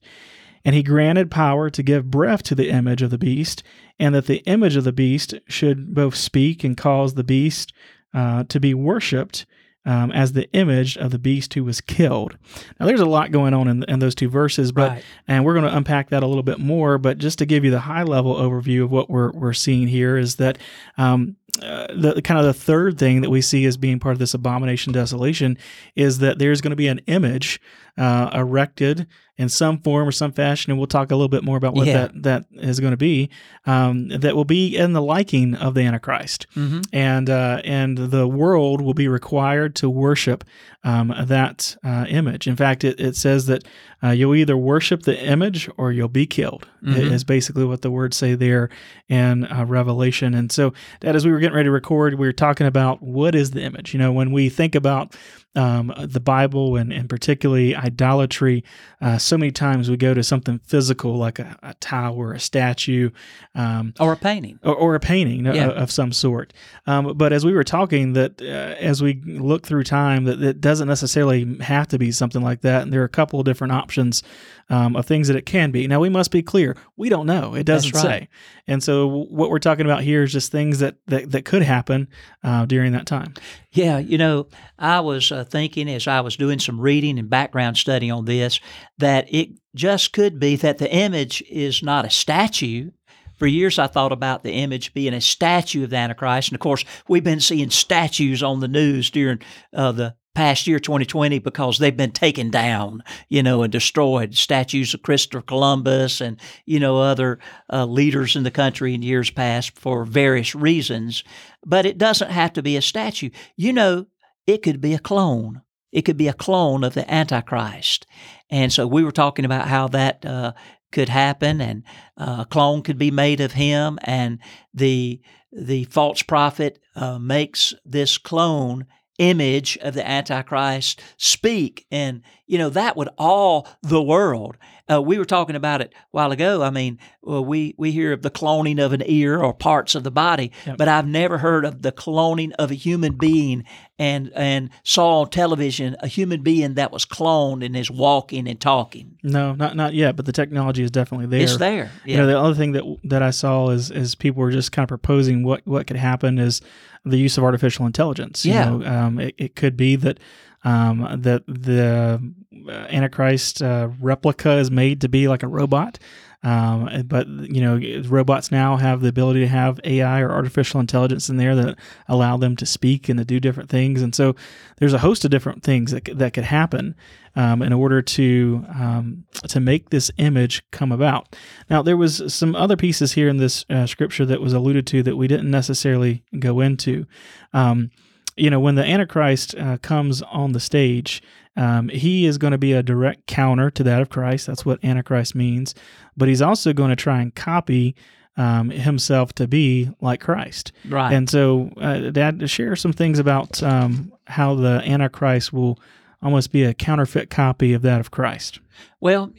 [0.65, 3.63] And he granted power to give breath to the image of the beast,
[3.99, 7.71] and that the image of the beast should both speak and cause the beast
[8.13, 9.45] uh, to be worshipped,
[9.85, 12.37] um, as the image of the beast who was killed.
[12.79, 15.03] Now, there's a lot going on in, in those two verses, but right.
[15.27, 16.97] and we're going to unpack that a little bit more.
[16.97, 20.17] But just to give you the high level overview of what we're we're seeing here
[20.17, 20.57] is that
[20.97, 24.19] um, uh, the kind of the third thing that we see as being part of
[24.19, 25.57] this abomination desolation
[25.95, 27.59] is that there's going to be an image
[27.97, 29.07] uh, erected
[29.39, 31.87] in some form or some fashion, and we'll talk a little bit more about what
[31.87, 31.93] yeah.
[31.93, 33.29] that that is going to be.
[33.65, 36.81] Um, that will be in the liking of the Antichrist, mm-hmm.
[36.91, 40.43] and uh, and the world will be required to worship
[40.83, 42.47] um, that uh, image.
[42.47, 43.63] In fact, it, it says that
[44.03, 46.67] uh, you'll either worship the image or you'll be killed.
[46.83, 47.13] Mm-hmm.
[47.13, 48.69] Is basically what the words say there
[49.07, 50.33] in uh, Revelation.
[50.33, 53.35] And so, that as we were getting ready to record, we were talking about what
[53.35, 53.93] is the image.
[53.93, 55.15] You know, when we think about
[55.55, 58.63] um, the Bible and, and particularly idolatry,
[59.01, 63.09] uh, so many times we go to something physical like a, a tower, a statue,
[63.55, 65.69] um, or a painting, or, or a painting yeah.
[65.69, 66.53] of, of, some sort.
[66.85, 68.45] Um, but as we were talking, that uh,
[68.79, 72.83] as we look through time, that it doesn't necessarily have to be something like that,
[72.83, 74.21] and there are a couple of different options
[74.69, 75.87] um, of things that it can be.
[75.87, 78.01] Now we must be clear: we don't know; it doesn't right.
[78.03, 78.29] say.
[78.67, 82.07] And so what we're talking about here is just things that that, that could happen
[82.43, 83.33] uh, during that time.
[83.71, 87.77] Yeah, you know, I was uh, thinking as I was doing some reading and background
[87.77, 88.59] study on this
[88.97, 92.91] that it just could be that the image is not a statue
[93.39, 96.49] for years, I thought about the image being a statue of the Antichrist.
[96.49, 99.39] And of course, we've been seeing statues on the news during
[99.73, 104.35] uh, the past year 2020 because they've been taken down, you know, and destroyed.
[104.35, 107.39] Statues of Christopher Columbus and, you know, other
[107.71, 111.23] uh, leaders in the country in years past for various reasons.
[111.65, 113.29] But it doesn't have to be a statue.
[113.55, 114.07] You know,
[114.53, 115.61] it could be a clone.
[115.91, 118.05] It could be a clone of the Antichrist.
[118.49, 120.53] And so we were talking about how that uh,
[120.91, 121.83] could happen, and
[122.17, 124.39] uh, a clone could be made of him, and
[124.73, 128.85] the the false prophet uh, makes this clone
[129.17, 131.85] image of the Antichrist speak.
[131.91, 134.57] And, you know, that would awe the world.
[134.91, 136.63] Uh, we were talking about it a while ago.
[136.63, 140.03] I mean, well, we, we hear of the cloning of an ear or parts of
[140.03, 140.75] the body, yep.
[140.75, 143.65] but I've never heard of the cloning of a human being
[143.99, 148.59] and and saw on television a human being that was cloned and is walking and
[148.59, 149.19] talking.
[149.21, 151.41] No, not not yet, but the technology is definitely there.
[151.41, 151.91] It's there.
[152.03, 152.11] Yeah.
[152.11, 154.85] You know, the other thing that that I saw is is people were just kind
[154.85, 156.61] of proposing what what could happen is
[157.05, 158.43] the use of artificial intelligence.
[158.43, 158.69] You yeah.
[158.69, 160.19] Know, um, it, it could be that
[160.63, 165.99] um, that the Antichrist uh, replica is made to be like a robot.
[166.41, 171.29] Um, but you know, robots now have the ability to have AI or artificial intelligence
[171.29, 174.01] in there that allow them to speak and to do different things.
[174.01, 174.35] And so,
[174.77, 176.95] there's a host of different things that that could happen
[177.35, 181.35] um, in order to um, to make this image come about.
[181.69, 185.03] Now, there was some other pieces here in this uh, scripture that was alluded to
[185.03, 187.05] that we didn't necessarily go into.
[187.51, 187.91] Um,
[188.39, 191.21] you know, when the Antichrist uh, comes on the stage,
[191.55, 194.47] um, he is going to be a direct counter to that of Christ.
[194.47, 195.75] That's what Antichrist means.
[196.15, 197.95] But he's also going to try and copy
[198.37, 200.71] um, himself to be like Christ.
[200.87, 201.13] Right.
[201.13, 205.77] And so, uh, Dad, share some things about um, how the Antichrist will
[206.21, 208.59] almost be a counterfeit copy of that of Christ.
[209.01, 209.33] Well,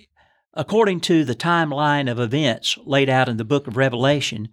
[0.54, 4.48] according to the timeline of events laid out in the book of Revelation,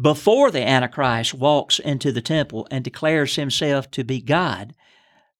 [0.00, 4.74] before the Antichrist walks into the temple and declares himself to be God,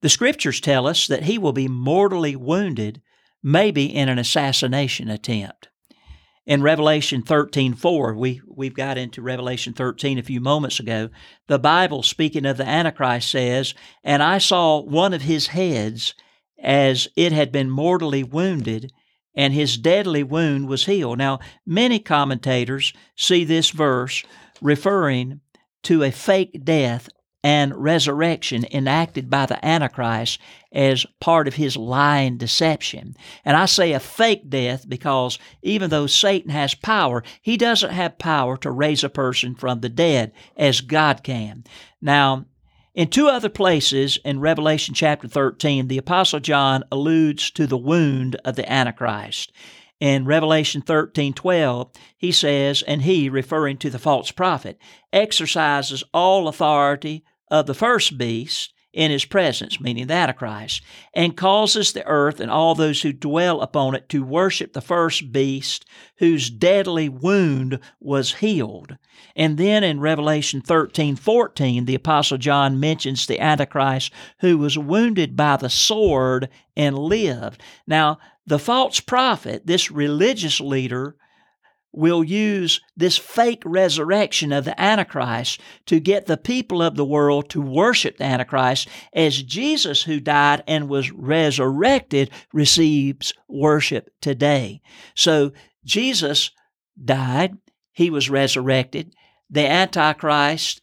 [0.02, 3.02] the scriptures tell us that he will be mortally wounded,
[3.42, 5.68] maybe in an assassination attempt.
[6.46, 11.10] In Revelation 13:4, we we've got into Revelation 13 a few moments ago.
[11.46, 16.14] The Bible speaking of the Antichrist says, "And I saw one of his heads
[16.58, 18.90] as it had been mortally wounded,
[19.34, 24.24] and his deadly wound was healed." Now, many commentators see this verse
[24.60, 25.40] referring
[25.84, 27.08] to a fake death
[27.42, 30.38] and resurrection enacted by the Antichrist
[30.72, 33.16] as part of his lying deception.
[33.44, 38.18] And I say a fake death because even though Satan has power, he doesn't have
[38.18, 41.64] power to raise a person from the dead as God can.
[42.02, 42.44] Now,
[43.00, 48.36] in two other places in Revelation chapter 13, the Apostle John alludes to the wound
[48.44, 49.52] of the Antichrist.
[50.00, 54.78] In Revelation 13 12, he says, and he, referring to the false prophet,
[55.14, 60.82] exercises all authority of the first beast in his presence, meaning the Antichrist,
[61.14, 65.32] and causes the earth and all those who dwell upon it to worship the first
[65.32, 65.84] beast
[66.16, 68.96] whose deadly wound was healed.
[69.36, 75.36] And then in Revelation 13 14, the Apostle John mentions the Antichrist who was wounded
[75.36, 77.62] by the sword and lived.
[77.86, 81.16] Now, the false prophet, this religious leader,
[81.92, 87.48] will use this fake resurrection of the Antichrist to get the people of the world
[87.50, 94.80] to worship the Antichrist as Jesus, who died and was resurrected, receives worship today.
[95.14, 95.52] So
[95.84, 96.50] Jesus
[97.02, 97.56] died,
[97.92, 99.14] he was resurrected.
[99.48, 100.82] The Antichrist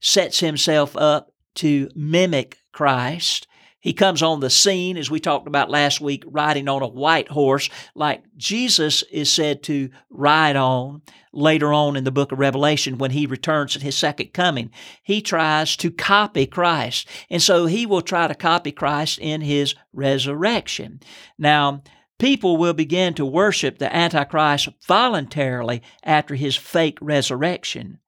[0.00, 3.46] sets himself up to mimic Christ.
[3.82, 7.26] He comes on the scene, as we talked about last week, riding on a white
[7.26, 12.96] horse, like Jesus is said to ride on later on in the book of Revelation
[12.96, 14.70] when he returns at his second coming.
[15.02, 17.08] He tries to copy Christ.
[17.28, 21.00] And so he will try to copy Christ in his resurrection.
[21.36, 21.82] Now,
[22.20, 27.98] people will begin to worship the Antichrist voluntarily after his fake resurrection.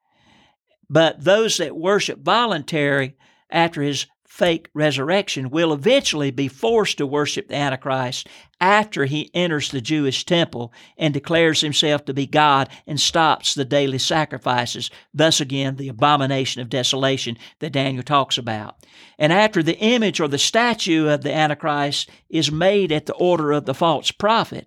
[0.89, 3.17] But those that worship voluntary
[3.51, 8.27] after his fake resurrection will eventually be forced to worship the Antichrist
[8.61, 13.65] after he enters the Jewish temple and declares himself to be God and stops the
[13.65, 18.85] daily sacrifices, thus again the abomination of desolation that Daniel talks about.
[19.21, 23.53] And after the image or the statue of the Antichrist is made at the order
[23.53, 24.67] of the false prophet,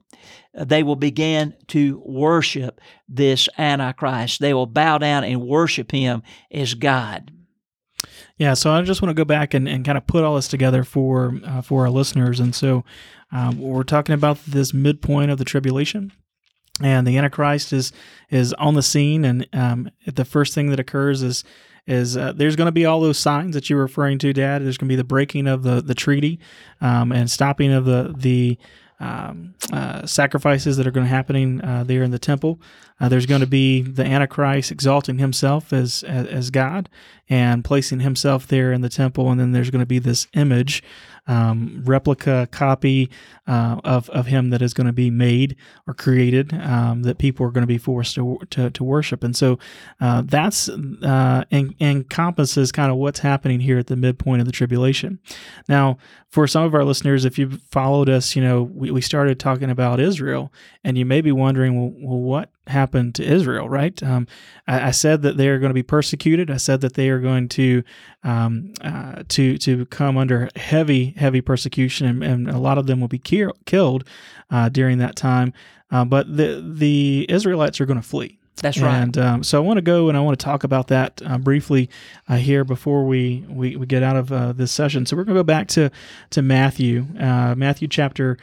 [0.58, 4.40] uh, they will begin to worship this Antichrist.
[4.40, 7.34] They will bow down and worship him as God.
[8.38, 10.48] Yeah, so I just want to go back and, and kind of put all this
[10.48, 12.40] together for uh, for our listeners.
[12.40, 12.84] And so
[13.32, 16.12] um, we're talking about this midpoint of the tribulation,
[16.82, 17.92] and the Antichrist is
[18.30, 21.44] is on the scene, and um, the first thing that occurs is
[21.88, 24.62] is uh, there's going to be all those signs that you're referring to, Dad.
[24.62, 26.40] There's going to be the breaking of the the treaty
[26.80, 28.60] um, and stopping of the the
[29.00, 32.60] um, uh, sacrifices that are going to happening uh, there in the temple.
[33.00, 36.90] Uh, there's going to be the Antichrist exalting himself as, as, as God
[37.30, 40.84] and placing himself there in the temple, and then there's going to be this image
[41.28, 43.10] um, replica copy
[43.48, 45.56] uh, of, of him that is going to be made
[45.88, 49.24] or created um, that people are going to be forced to, to, to worship.
[49.24, 49.60] And so
[50.00, 54.52] uh, that's uh, en- encompasses kind of what's happening here at the midpoint of the
[54.52, 55.20] tribulation.
[55.68, 55.98] Now,
[56.30, 59.70] for some of our listeners, if you've followed us, you know, we, we started talking
[59.70, 60.52] about Israel,
[60.84, 64.02] and you may be wondering, well, well what happened to Israel, right?
[64.04, 64.28] Um,
[64.68, 66.52] I, I, said that they are going to be persecuted.
[66.52, 67.84] I said that they are going to
[68.24, 73.00] um, uh, to to come under heavy heavy persecution, and, and, a lot of them
[73.00, 74.04] will be ki- killed
[74.50, 75.54] uh, during that time.
[75.92, 78.38] Uh, but the the Israelites are going to flee.
[78.62, 78.96] That's right.
[78.96, 81.38] And um, so I want to go and I want to talk about that uh,
[81.38, 81.90] briefly
[82.28, 85.06] uh, here before we, we, we get out of uh, this session.
[85.06, 85.92] So we're going to go back to
[86.32, 88.38] to Matthew, uh, Matthew chapter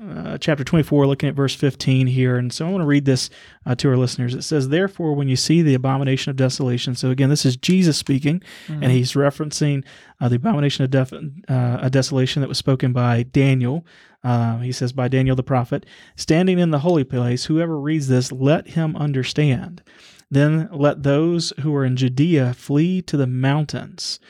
[0.00, 2.36] uh, chapter 24, looking at verse 15 here.
[2.36, 3.30] And so I want to read this
[3.66, 4.34] uh, to our listeners.
[4.34, 7.96] It says, Therefore, when you see the abomination of desolation, so again, this is Jesus
[7.96, 8.82] speaking, mm-hmm.
[8.82, 9.84] and he's referencing
[10.20, 13.84] uh, the abomination of def- uh, a desolation that was spoken by Daniel.
[14.22, 15.84] Uh, he says, By Daniel the prophet,
[16.16, 19.82] standing in the holy place, whoever reads this, let him understand.
[20.30, 24.20] Then let those who are in Judea flee to the mountains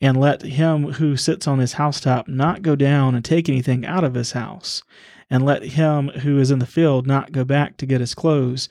[0.00, 4.04] and let him who sits on his housetop not go down and take anything out
[4.04, 4.82] of his house,
[5.30, 8.68] and let him who is in the field not go back to get his clothes.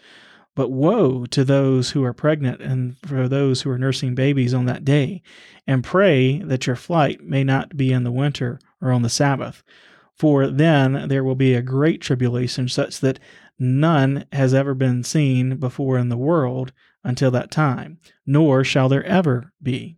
[0.56, 4.66] But woe to those who are pregnant and for those who are nursing babies on
[4.66, 5.22] that day,
[5.66, 9.64] and pray that your flight may not be in the winter or on the Sabbath.
[10.16, 13.20] For then there will be a great tribulation, such that
[13.58, 16.74] none has ever been seen before in the world
[17.06, 19.96] until that time, nor shall there ever be.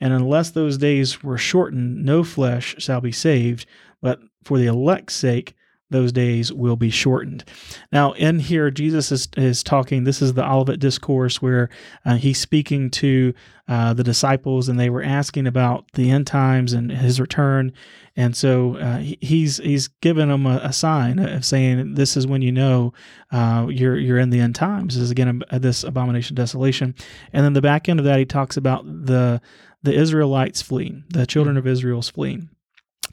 [0.00, 3.64] And unless those days were shortened, no flesh shall be saved,
[4.02, 5.54] but for the elect's sake,
[5.94, 7.44] those days will be shortened.
[7.92, 10.04] Now, in here, Jesus is, is talking.
[10.04, 11.70] This is the Olivet Discourse where
[12.04, 13.32] uh, he's speaking to
[13.68, 17.72] uh, the disciples, and they were asking about the end times and his return.
[18.16, 22.42] And so uh, he's he's given them a, a, sign of saying, "This is when
[22.42, 22.92] you know
[23.32, 26.94] uh, you're you're in the end times." This is again this abomination, desolation,
[27.32, 29.40] and then the back end of that, he talks about the
[29.82, 32.50] the Israelites fleeing, the children of Israel's fleeing.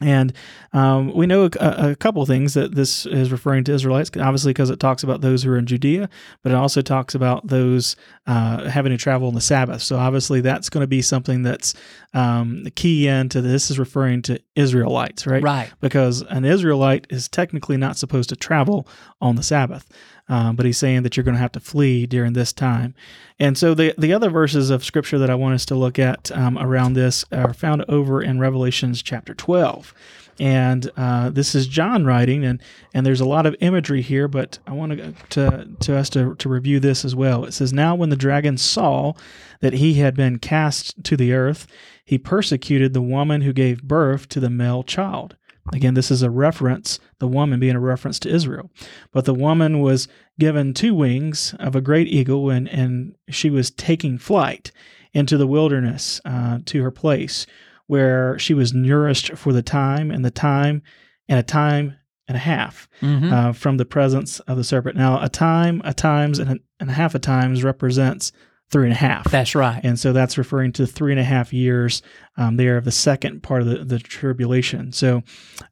[0.02, 0.32] And
[0.72, 4.70] um, we know a, a couple things that this is referring to Israelites, obviously because
[4.70, 6.08] it talks about those who are in Judea,
[6.42, 7.96] but it also talks about those
[8.26, 9.82] uh, having to travel on the Sabbath.
[9.82, 11.74] So obviously that's going to be something that's
[12.14, 15.42] um, the key into this is referring to Israelites, right?
[15.42, 15.72] Right.
[15.80, 18.86] Because an Israelite is technically not supposed to travel
[19.20, 19.88] on the Sabbath.
[20.32, 22.94] Um, but he's saying that you're going to have to flee during this time.
[23.38, 26.32] And so the the other verses of scripture that I want us to look at
[26.32, 29.92] um, around this are found over in Revelations chapter 12.
[30.40, 32.62] And uh, this is John writing, and,
[32.94, 36.34] and there's a lot of imagery here, but I want to, to, to us to,
[36.36, 37.44] to review this as well.
[37.44, 39.12] It says, Now when the dragon saw
[39.60, 41.66] that he had been cast to the earth,
[42.06, 45.36] he persecuted the woman who gave birth to the male child.
[45.72, 48.70] Again, this is a reference, the woman being a reference to Israel.
[49.12, 50.08] But the woman was
[50.38, 54.72] given two wings of a great eagle, and, and she was taking flight
[55.12, 57.46] into the wilderness uh, to her place
[57.86, 60.82] where she was nourished for the time and the time
[61.28, 61.96] and a time
[62.26, 63.32] and a half mm-hmm.
[63.32, 64.96] uh, from the presence of the serpent.
[64.96, 68.32] Now, a time, a times, and a, and a half a times represents
[68.72, 69.30] three and a half.
[69.30, 69.80] That's right.
[69.84, 72.02] And so that's referring to three and a half years
[72.38, 74.92] um, there of the second part of the, the tribulation.
[74.92, 75.22] So,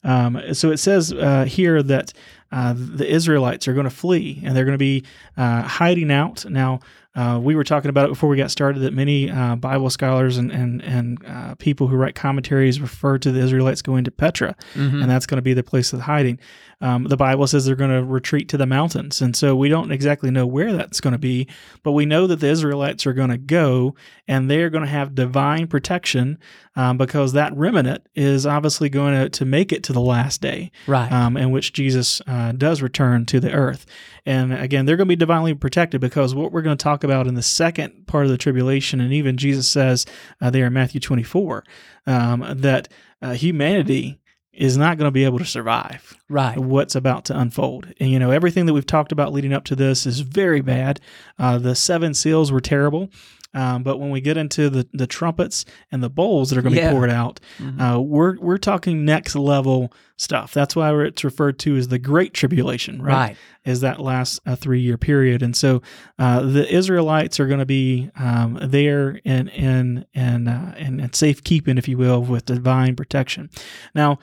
[0.03, 2.13] um, so it says uh, here that
[2.51, 5.03] uh, the Israelites are going to flee and they're going to be
[5.37, 6.45] uh, hiding out.
[6.49, 6.79] Now,
[7.13, 10.37] uh, we were talking about it before we got started that many uh, Bible scholars
[10.37, 14.55] and and, and uh, people who write commentaries refer to the Israelites going to Petra,
[14.73, 15.01] mm-hmm.
[15.01, 16.39] and that's going to be the place of hiding.
[16.79, 19.91] Um, the Bible says they're going to retreat to the mountains, and so we don't
[19.91, 21.47] exactly know where that's going to be,
[21.83, 23.93] but we know that the Israelites are going to go,
[24.27, 26.39] and they're going to have divine protection
[26.75, 30.71] um, because that remnant is obviously going to, to make it to the last day,
[30.87, 31.11] right?
[31.11, 33.85] Um, in which Jesus uh, does return to the earth,
[34.25, 37.27] and again, they're going to be divinely protected because what we're going to talk about
[37.27, 40.05] in the second part of the tribulation, and even Jesus says
[40.39, 41.63] uh, there in Matthew 24
[42.07, 42.87] um, that
[43.21, 44.19] uh, humanity
[44.53, 46.57] is not going to be able to survive right.
[46.57, 47.93] what's about to unfold.
[47.99, 50.99] And you know everything that we've talked about leading up to this is very bad.
[51.39, 53.09] Uh, the seven seals were terrible
[53.53, 56.75] um, but when we get into the, the trumpets and the bowls that are going
[56.75, 56.89] to yeah.
[56.89, 57.81] be poured out, mm-hmm.
[57.81, 60.53] uh, we're we're talking next level stuff.
[60.53, 63.13] That's why it's referred to as the Great Tribulation, right?
[63.13, 63.37] right.
[63.65, 65.81] Is that last uh, three year period, and so
[66.17, 71.13] uh, the Israelites are going to be um, there in in in, uh, in in
[71.13, 73.49] safekeeping, if you will, with divine protection.
[73.93, 74.19] Now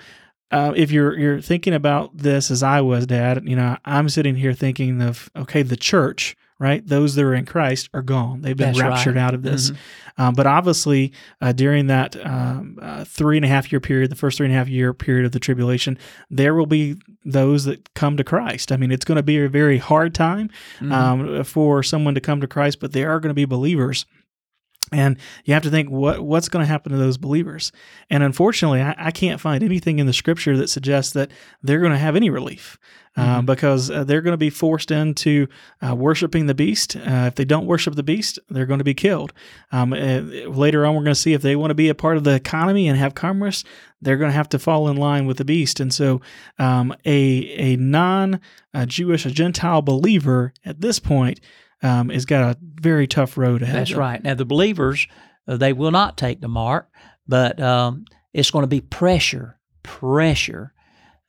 [0.50, 4.34] uh, if you're you're thinking about this as I was, Dad, you know, I'm sitting
[4.34, 6.86] here thinking of okay, the church, right?
[6.86, 9.22] Those that are in Christ are gone; they've been That's raptured right.
[9.22, 9.70] out of this.
[9.70, 9.76] Mhm.
[10.20, 14.16] Um, but obviously, uh, during that um, uh, three and a half year period, the
[14.16, 15.96] first three and a half year period of the tribulation,
[16.30, 18.72] there will be those that come to Christ.
[18.72, 20.50] I mean, it's going to be a very hard time
[20.80, 20.92] Mhm.
[20.92, 24.06] um, for someone to come to Christ, but there are going to be believers.
[24.92, 27.72] And you have to think what what's going to happen to those believers.
[28.10, 31.30] And unfortunately, I, I can't find anything in the scripture that suggests that
[31.62, 32.78] they're going to have any relief
[33.16, 33.46] uh, Mhm.
[33.46, 35.48] because uh, they're going to be forced into
[35.86, 36.96] uh, worshiping the beast.
[36.96, 39.32] Uh, if they don't worship the beast, they're going to be killed.
[39.72, 42.16] Um, uh, later on, we're going to see if they want to be a part
[42.16, 43.64] of the economy and have commerce,
[44.00, 45.80] they're going to have to fall in line with the beast.
[45.80, 46.20] And so,
[46.58, 47.18] um, a
[47.74, 48.40] a non
[48.86, 51.40] Jewish, a Gentile believer at this point
[51.82, 53.76] um, has got a very tough road ahead.
[53.76, 54.22] That's right.
[54.22, 55.06] Now, the believers,
[55.46, 56.90] uh, they will not take the mark,
[57.26, 60.72] but um, it's going to be pressure, pressure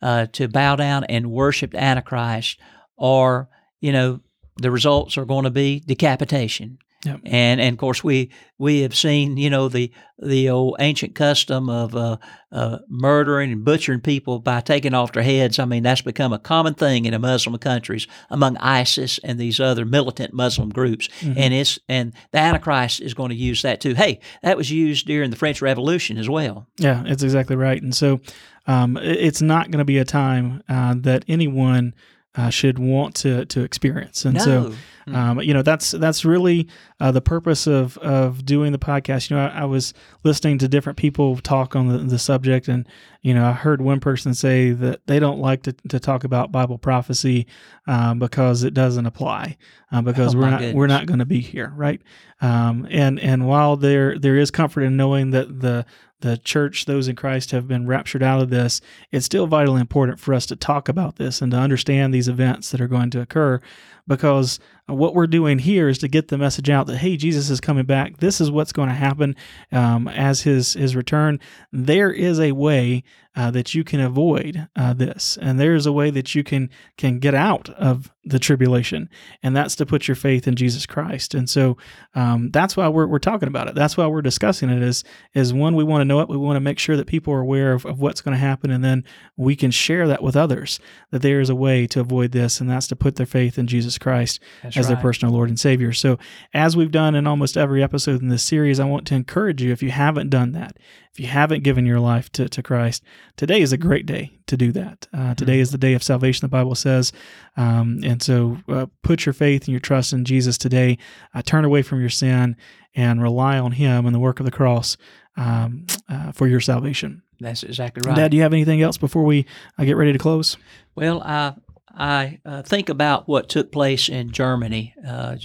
[0.02, 2.60] uh, to bow down and worship the Antichrist,
[2.98, 3.50] or,
[3.82, 4.22] you know,
[4.58, 6.80] the results are going to be decapitation.
[7.06, 7.22] Yep.
[7.26, 9.90] And and of course we we have seen you know the
[10.22, 12.18] the old ancient custom of uh,
[12.52, 15.60] uh, murdering and butchering people by taking off their heads.
[15.60, 19.62] I mean that's become a common thing in the Muslim countries among ISIS and these
[19.62, 21.36] other militant Muslim groups Mhm.
[21.38, 23.94] and it's and the Antichrist is going to use that too.
[23.96, 26.68] Hey, that was used during the French Revolution as well.
[26.78, 27.82] Yeah, it's exactly right.
[27.82, 28.20] And so
[28.68, 31.94] um, it's not going to be a time uh, that anyone
[32.36, 34.26] uh, should want to to experience.
[34.26, 34.74] And so
[35.12, 36.68] no, um, you know that's that's really
[37.00, 39.30] uh, the purpose of of doing the podcast.
[39.30, 39.94] You know, I, I was
[40.24, 42.88] listening to different people talk on the, the subject, and
[43.22, 46.52] you know, I heard one person say that they don't like to, to talk about
[46.52, 47.48] Bible prophecy
[47.88, 49.58] um, because it doesn't apply
[49.92, 52.02] uh, because Oh, we're not we're not going to be here, right?
[52.42, 55.86] Um, and and while there there is comfort in knowing that the
[56.22, 60.20] the church, those in Christ, have been raptured out of this, it's still vitally important
[60.20, 63.22] for us to talk about this and to understand these events that are going to
[63.22, 63.62] occur
[64.10, 67.62] because what we're doing here is to get the message out that hey jesus is
[67.62, 68.18] coming back.
[68.18, 69.36] This is what's going to happen
[69.72, 71.40] um, as his his return.
[71.72, 73.04] There is a way
[73.36, 76.70] uh, that you can avoid uh, this and there is a way that you can
[76.98, 79.10] can get out of the tribulation
[79.44, 81.36] and that's to put your faith in jesus christ.
[81.36, 81.78] And so
[82.16, 83.76] um, that's why we're, we're talking about it.
[83.76, 85.04] That's why we're discussing it is
[85.34, 87.42] is one we want to know it we want to make sure that people are
[87.42, 89.04] aware of, of what's going to happen and then
[89.38, 90.80] we can share that with others
[91.12, 93.68] that there is a way to avoid this and that's to put their faith in
[93.68, 95.94] jesus christ That's as their personal Lord and Savior.
[95.94, 96.18] So,
[96.54, 99.72] as we've done in almost every episode in this series, I want to encourage you
[99.72, 100.78] if you haven't done that,
[101.12, 103.04] if you haven't given your life to, to Christ,
[103.38, 105.08] today is a great day to do that.
[105.14, 107.12] Uh, today is the day of salvation, the Bible says.
[107.58, 110.98] Um, and so, uh, put your faith and your trust in Jesus today.
[111.34, 112.56] Uh, turn away from your sin
[112.96, 114.98] and rely on Him and the work of the cross
[115.38, 117.24] um, uh, for your salvation.
[117.40, 118.16] That's exactly right.
[118.16, 119.46] Dad, do you have anything else before we
[119.78, 120.58] uh, get ready to close?
[120.96, 121.54] Well, I
[121.96, 125.38] I uh, think about what took place in Germany uh,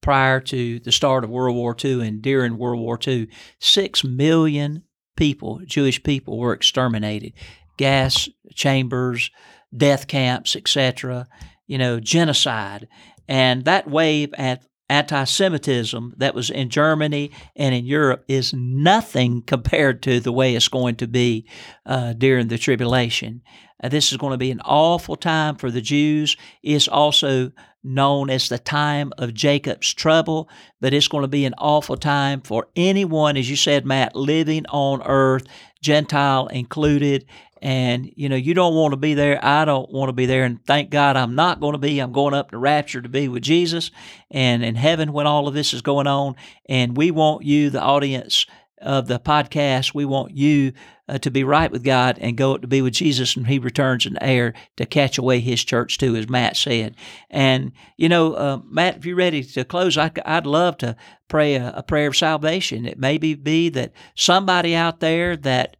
[0.00, 3.28] prior to the start of World War II and during World War II.
[3.60, 4.84] Six million
[5.16, 7.32] people, Jewish people, were exterminated.
[7.76, 9.30] Gas chambers,
[9.76, 11.26] death camps, etc.
[11.66, 12.88] You know, genocide,
[13.28, 20.02] and that wave at anti-Semitism that was in Germany and in Europe is nothing compared
[20.02, 21.46] to the way it's going to be
[21.86, 23.42] uh, during the tribulation.
[23.82, 26.36] Uh, this is going to be an awful time for the Jews.
[26.62, 27.52] It's also
[27.84, 30.48] known as the time of Jacob's trouble,
[30.80, 34.66] but it's going to be an awful time for anyone, as you said, Matt, living
[34.66, 35.46] on earth,
[35.80, 37.24] Gentile included.
[37.60, 39.44] And, you know, you don't want to be there.
[39.44, 40.44] I don't want to be there.
[40.44, 41.98] And thank God I'm not going to be.
[41.98, 43.90] I'm going up to rapture to be with Jesus
[44.30, 46.36] and in heaven when all of this is going on.
[46.68, 48.46] And we want you, the audience
[48.80, 50.72] of the podcast, we want you
[51.08, 53.58] uh, to be right with God and go up to be with Jesus and He
[53.58, 56.94] returns in air to catch away His church too, as Matt said.
[57.30, 60.96] And you know, uh, Matt, if you're ready to close, I, would love to
[61.28, 62.86] pray a, a, prayer of salvation.
[62.86, 65.77] It may be that somebody out there that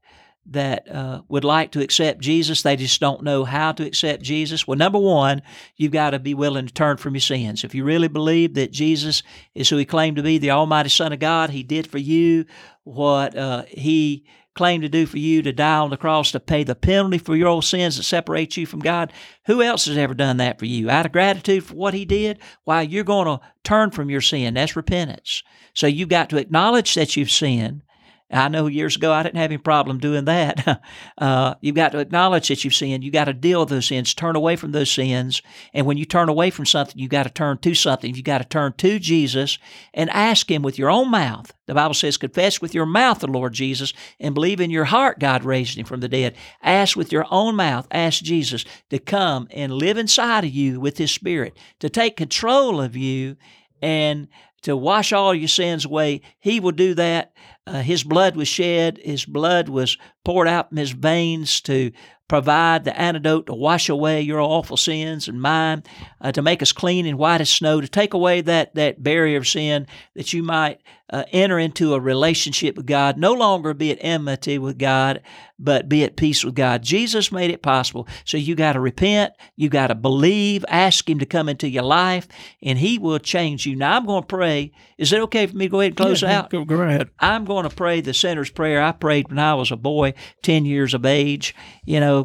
[0.50, 4.66] that uh, would like to accept Jesus, they just don't know how to accept Jesus.
[4.66, 5.42] Well, number one,
[5.76, 7.64] you've got to be willing to turn from your sins.
[7.64, 9.22] If you really believe that Jesus
[9.54, 12.46] is who He claimed to be, the Almighty Son of God, He did for you
[12.84, 14.24] what uh, He
[14.54, 17.36] claimed to do for you to die on the cross to pay the penalty for
[17.36, 19.12] your old sins that separate you from God.
[19.46, 20.90] Who else has ever done that for you?
[20.90, 24.54] Out of gratitude for what He did, why you're going to turn from your sin.
[24.54, 25.42] That's repentance.
[25.74, 27.82] So you've got to acknowledge that you've sinned
[28.30, 30.82] I know years ago I didn't have any problem doing that.
[31.18, 33.02] uh, you've got to acknowledge that you've sinned.
[33.02, 35.40] You've got to deal with those sins, turn away from those sins.
[35.72, 38.14] And when you turn away from something, you've got to turn to something.
[38.14, 39.58] You've got to turn to Jesus
[39.94, 41.52] and ask Him with your own mouth.
[41.66, 45.18] The Bible says, confess with your mouth the Lord Jesus and believe in your heart
[45.18, 46.36] God raised Him from the dead.
[46.62, 50.98] Ask with your own mouth, ask Jesus to come and live inside of you with
[50.98, 53.36] His Spirit, to take control of you
[53.80, 54.28] and
[54.62, 56.20] to wash all your sins away.
[56.38, 57.32] He will do that.
[57.66, 61.92] Uh, his blood was shed, His blood was poured out from His veins to
[62.28, 65.82] provide the antidote to wash away your awful sins and mine,
[66.20, 69.38] uh, to make us clean and white as snow, to take away that, that barrier
[69.38, 73.90] of sin that you might uh, enter into a relationship with God, no longer be
[73.90, 75.22] at enmity with God,
[75.58, 76.82] but be at peace with God.
[76.82, 78.06] Jesus made it possible.
[78.24, 81.82] So you got to repent, you got to believe, ask Him to come into your
[81.82, 82.28] life,
[82.62, 83.74] and He will change you.
[83.74, 84.72] Now, I'm going to pray.
[84.98, 86.50] Is it okay for me to go ahead and close Yeah, out?
[86.50, 87.08] Go, go ahead.
[87.18, 90.66] I'm going to pray the sinner's prayer I prayed when I was a boy, 10
[90.66, 91.54] years of age.
[91.86, 92.17] You know,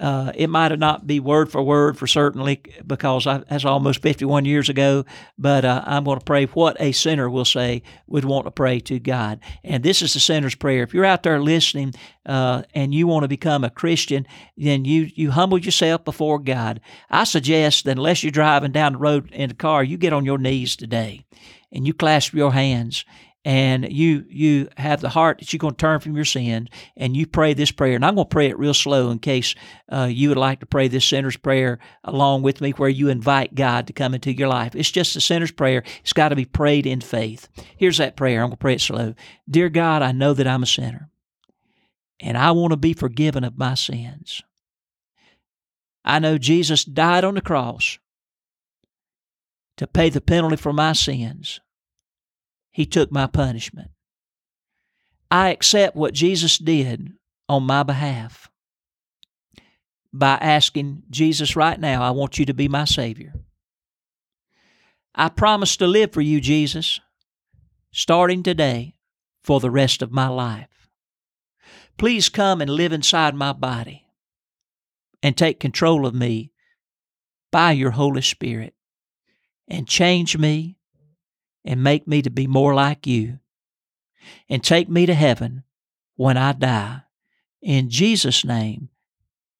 [0.00, 4.44] uh, it might not be word for word for certainly because I, that's almost 51
[4.44, 5.04] years ago,
[5.38, 8.80] but uh, I'm going to pray what a sinner will say would want to pray
[8.80, 9.40] to God.
[9.64, 10.82] And this is the sinner's prayer.
[10.82, 11.94] If you're out there listening
[12.26, 14.26] uh, and you want to become a Christian,
[14.56, 16.80] then you, you humble yourself before God.
[17.10, 20.26] I suggest that unless you're driving down the road in a car, you get on
[20.26, 21.24] your knees today
[21.72, 23.04] and you clasp your hands
[23.46, 27.16] and you you have the heart that you're going to turn from your sins and
[27.16, 27.94] you pray this prayer.
[27.94, 29.54] And i'm going to pray it real slow in case
[29.90, 33.54] uh, you would like to pray this sinner's prayer along with me where you invite
[33.54, 34.74] god to come into your life.
[34.74, 35.84] It's just a sinner's prayer.
[36.00, 37.48] It's got to be prayed in faith.
[37.76, 38.40] Here's that prayer.
[38.40, 39.14] I'm going to pray it slow.
[39.48, 41.08] Dear god i know that i'm a sinner
[42.18, 44.42] and i want to be forgiven of my sins.
[46.04, 48.00] I know jesus died on the cross
[49.76, 51.60] to pay the penalty for my sins
[52.76, 53.90] he took my punishment.
[55.30, 57.10] I accept what Jesus did
[57.48, 58.50] on my behalf
[60.12, 63.32] by asking Jesus right now, I want you to be my Savior.
[65.14, 67.00] I promise to live for you, Jesus,
[67.92, 68.94] starting today
[69.42, 70.90] for the rest of my life.
[71.96, 74.04] Please come and live inside my body
[75.22, 76.52] and take control of me
[77.50, 78.74] by your Holy Spirit
[79.66, 80.75] and change me
[81.66, 83.40] and make me to be more like you
[84.48, 85.64] and take me to heaven
[86.14, 87.02] when I die.
[87.60, 88.88] In Jesus' name,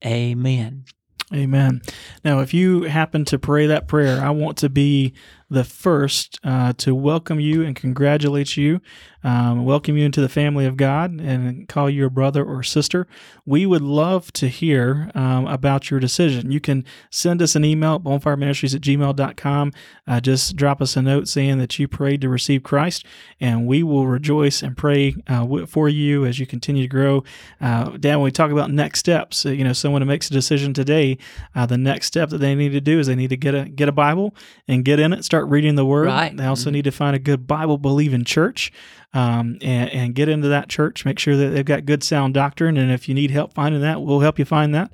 [0.05, 0.85] amen.
[1.33, 1.81] Amen.
[2.23, 5.13] Now, if you happen to pray that prayer, I want to be
[5.49, 8.81] the first uh, to welcome you and congratulate you,
[9.23, 13.07] um, welcome you into the family of God, and call you a brother or sister.
[13.45, 16.51] We would love to hear um, about your decision.
[16.51, 19.73] You can send us an email at bonefireministries at gmail.com.
[20.05, 23.05] Uh, just drop us a note saying that you prayed to receive Christ,
[23.39, 27.23] and we will rejoice and pray uh, for you as you continue to grow.
[27.61, 30.33] Uh, Dan, when we talk about next steps, uh, you know, someone who makes a
[30.33, 31.17] decision today,
[31.55, 33.65] uh, the next step that they need to do is they need to get a
[33.65, 34.35] get a Bible
[34.67, 36.07] and get in it, start reading the Word.
[36.07, 36.35] Right.
[36.35, 38.71] They also need to find a good Bible believing church
[39.13, 41.05] um, and, and get into that church.
[41.05, 44.01] Make sure that they've got good sound doctrine, and if you need help finding that,
[44.01, 44.91] we'll help you find that.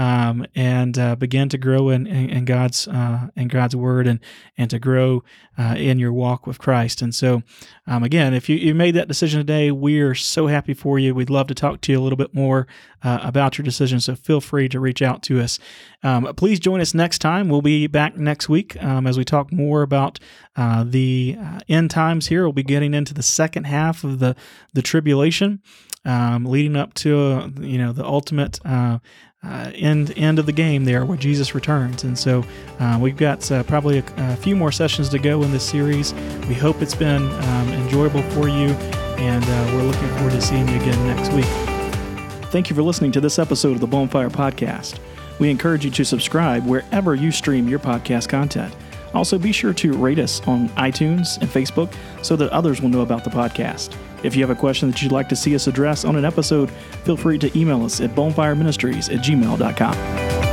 [0.00, 4.18] Um, and uh, begin to grow in, in, in God's uh, in God's word and
[4.56, 5.22] and to grow
[5.58, 7.02] uh, in your walk with Christ.
[7.02, 7.42] And so,
[7.86, 11.14] um, again, if you, you made that decision today, we are so happy for you.
[11.14, 12.66] We'd love to talk to you a little bit more
[13.02, 14.00] uh, about your decision.
[14.00, 15.58] So feel free to reach out to us.
[16.02, 17.50] Um, please join us next time.
[17.50, 20.18] We'll be back next week um, as we talk more about
[20.56, 22.28] uh, the uh, end times.
[22.28, 24.34] Here, we'll be getting into the second half of the
[24.72, 25.60] the tribulation.
[26.02, 29.00] Um, leading up to uh, you know the ultimate uh,
[29.42, 32.04] uh, end end of the game there where Jesus returns.
[32.04, 32.44] And so
[32.78, 36.12] uh, we've got uh, probably a, a, few more sessions to go in this series.
[36.46, 38.68] We hope it's been um, enjoyable for you,
[39.18, 41.46] and uh, we're looking forward to seeing you again next week.
[42.50, 44.98] Thank you for listening to this episode of the Bonefire Podcast.
[45.38, 48.74] We encourage you to subscribe wherever you stream your podcast content.
[49.14, 53.00] Also, be sure to rate us on iTunes and Facebook so that others will know
[53.00, 53.96] about the podcast.
[54.22, 56.70] If you have a question that you'd like to see us address on an episode,
[57.04, 60.49] feel free to email us at bonefireministries at gmail.com.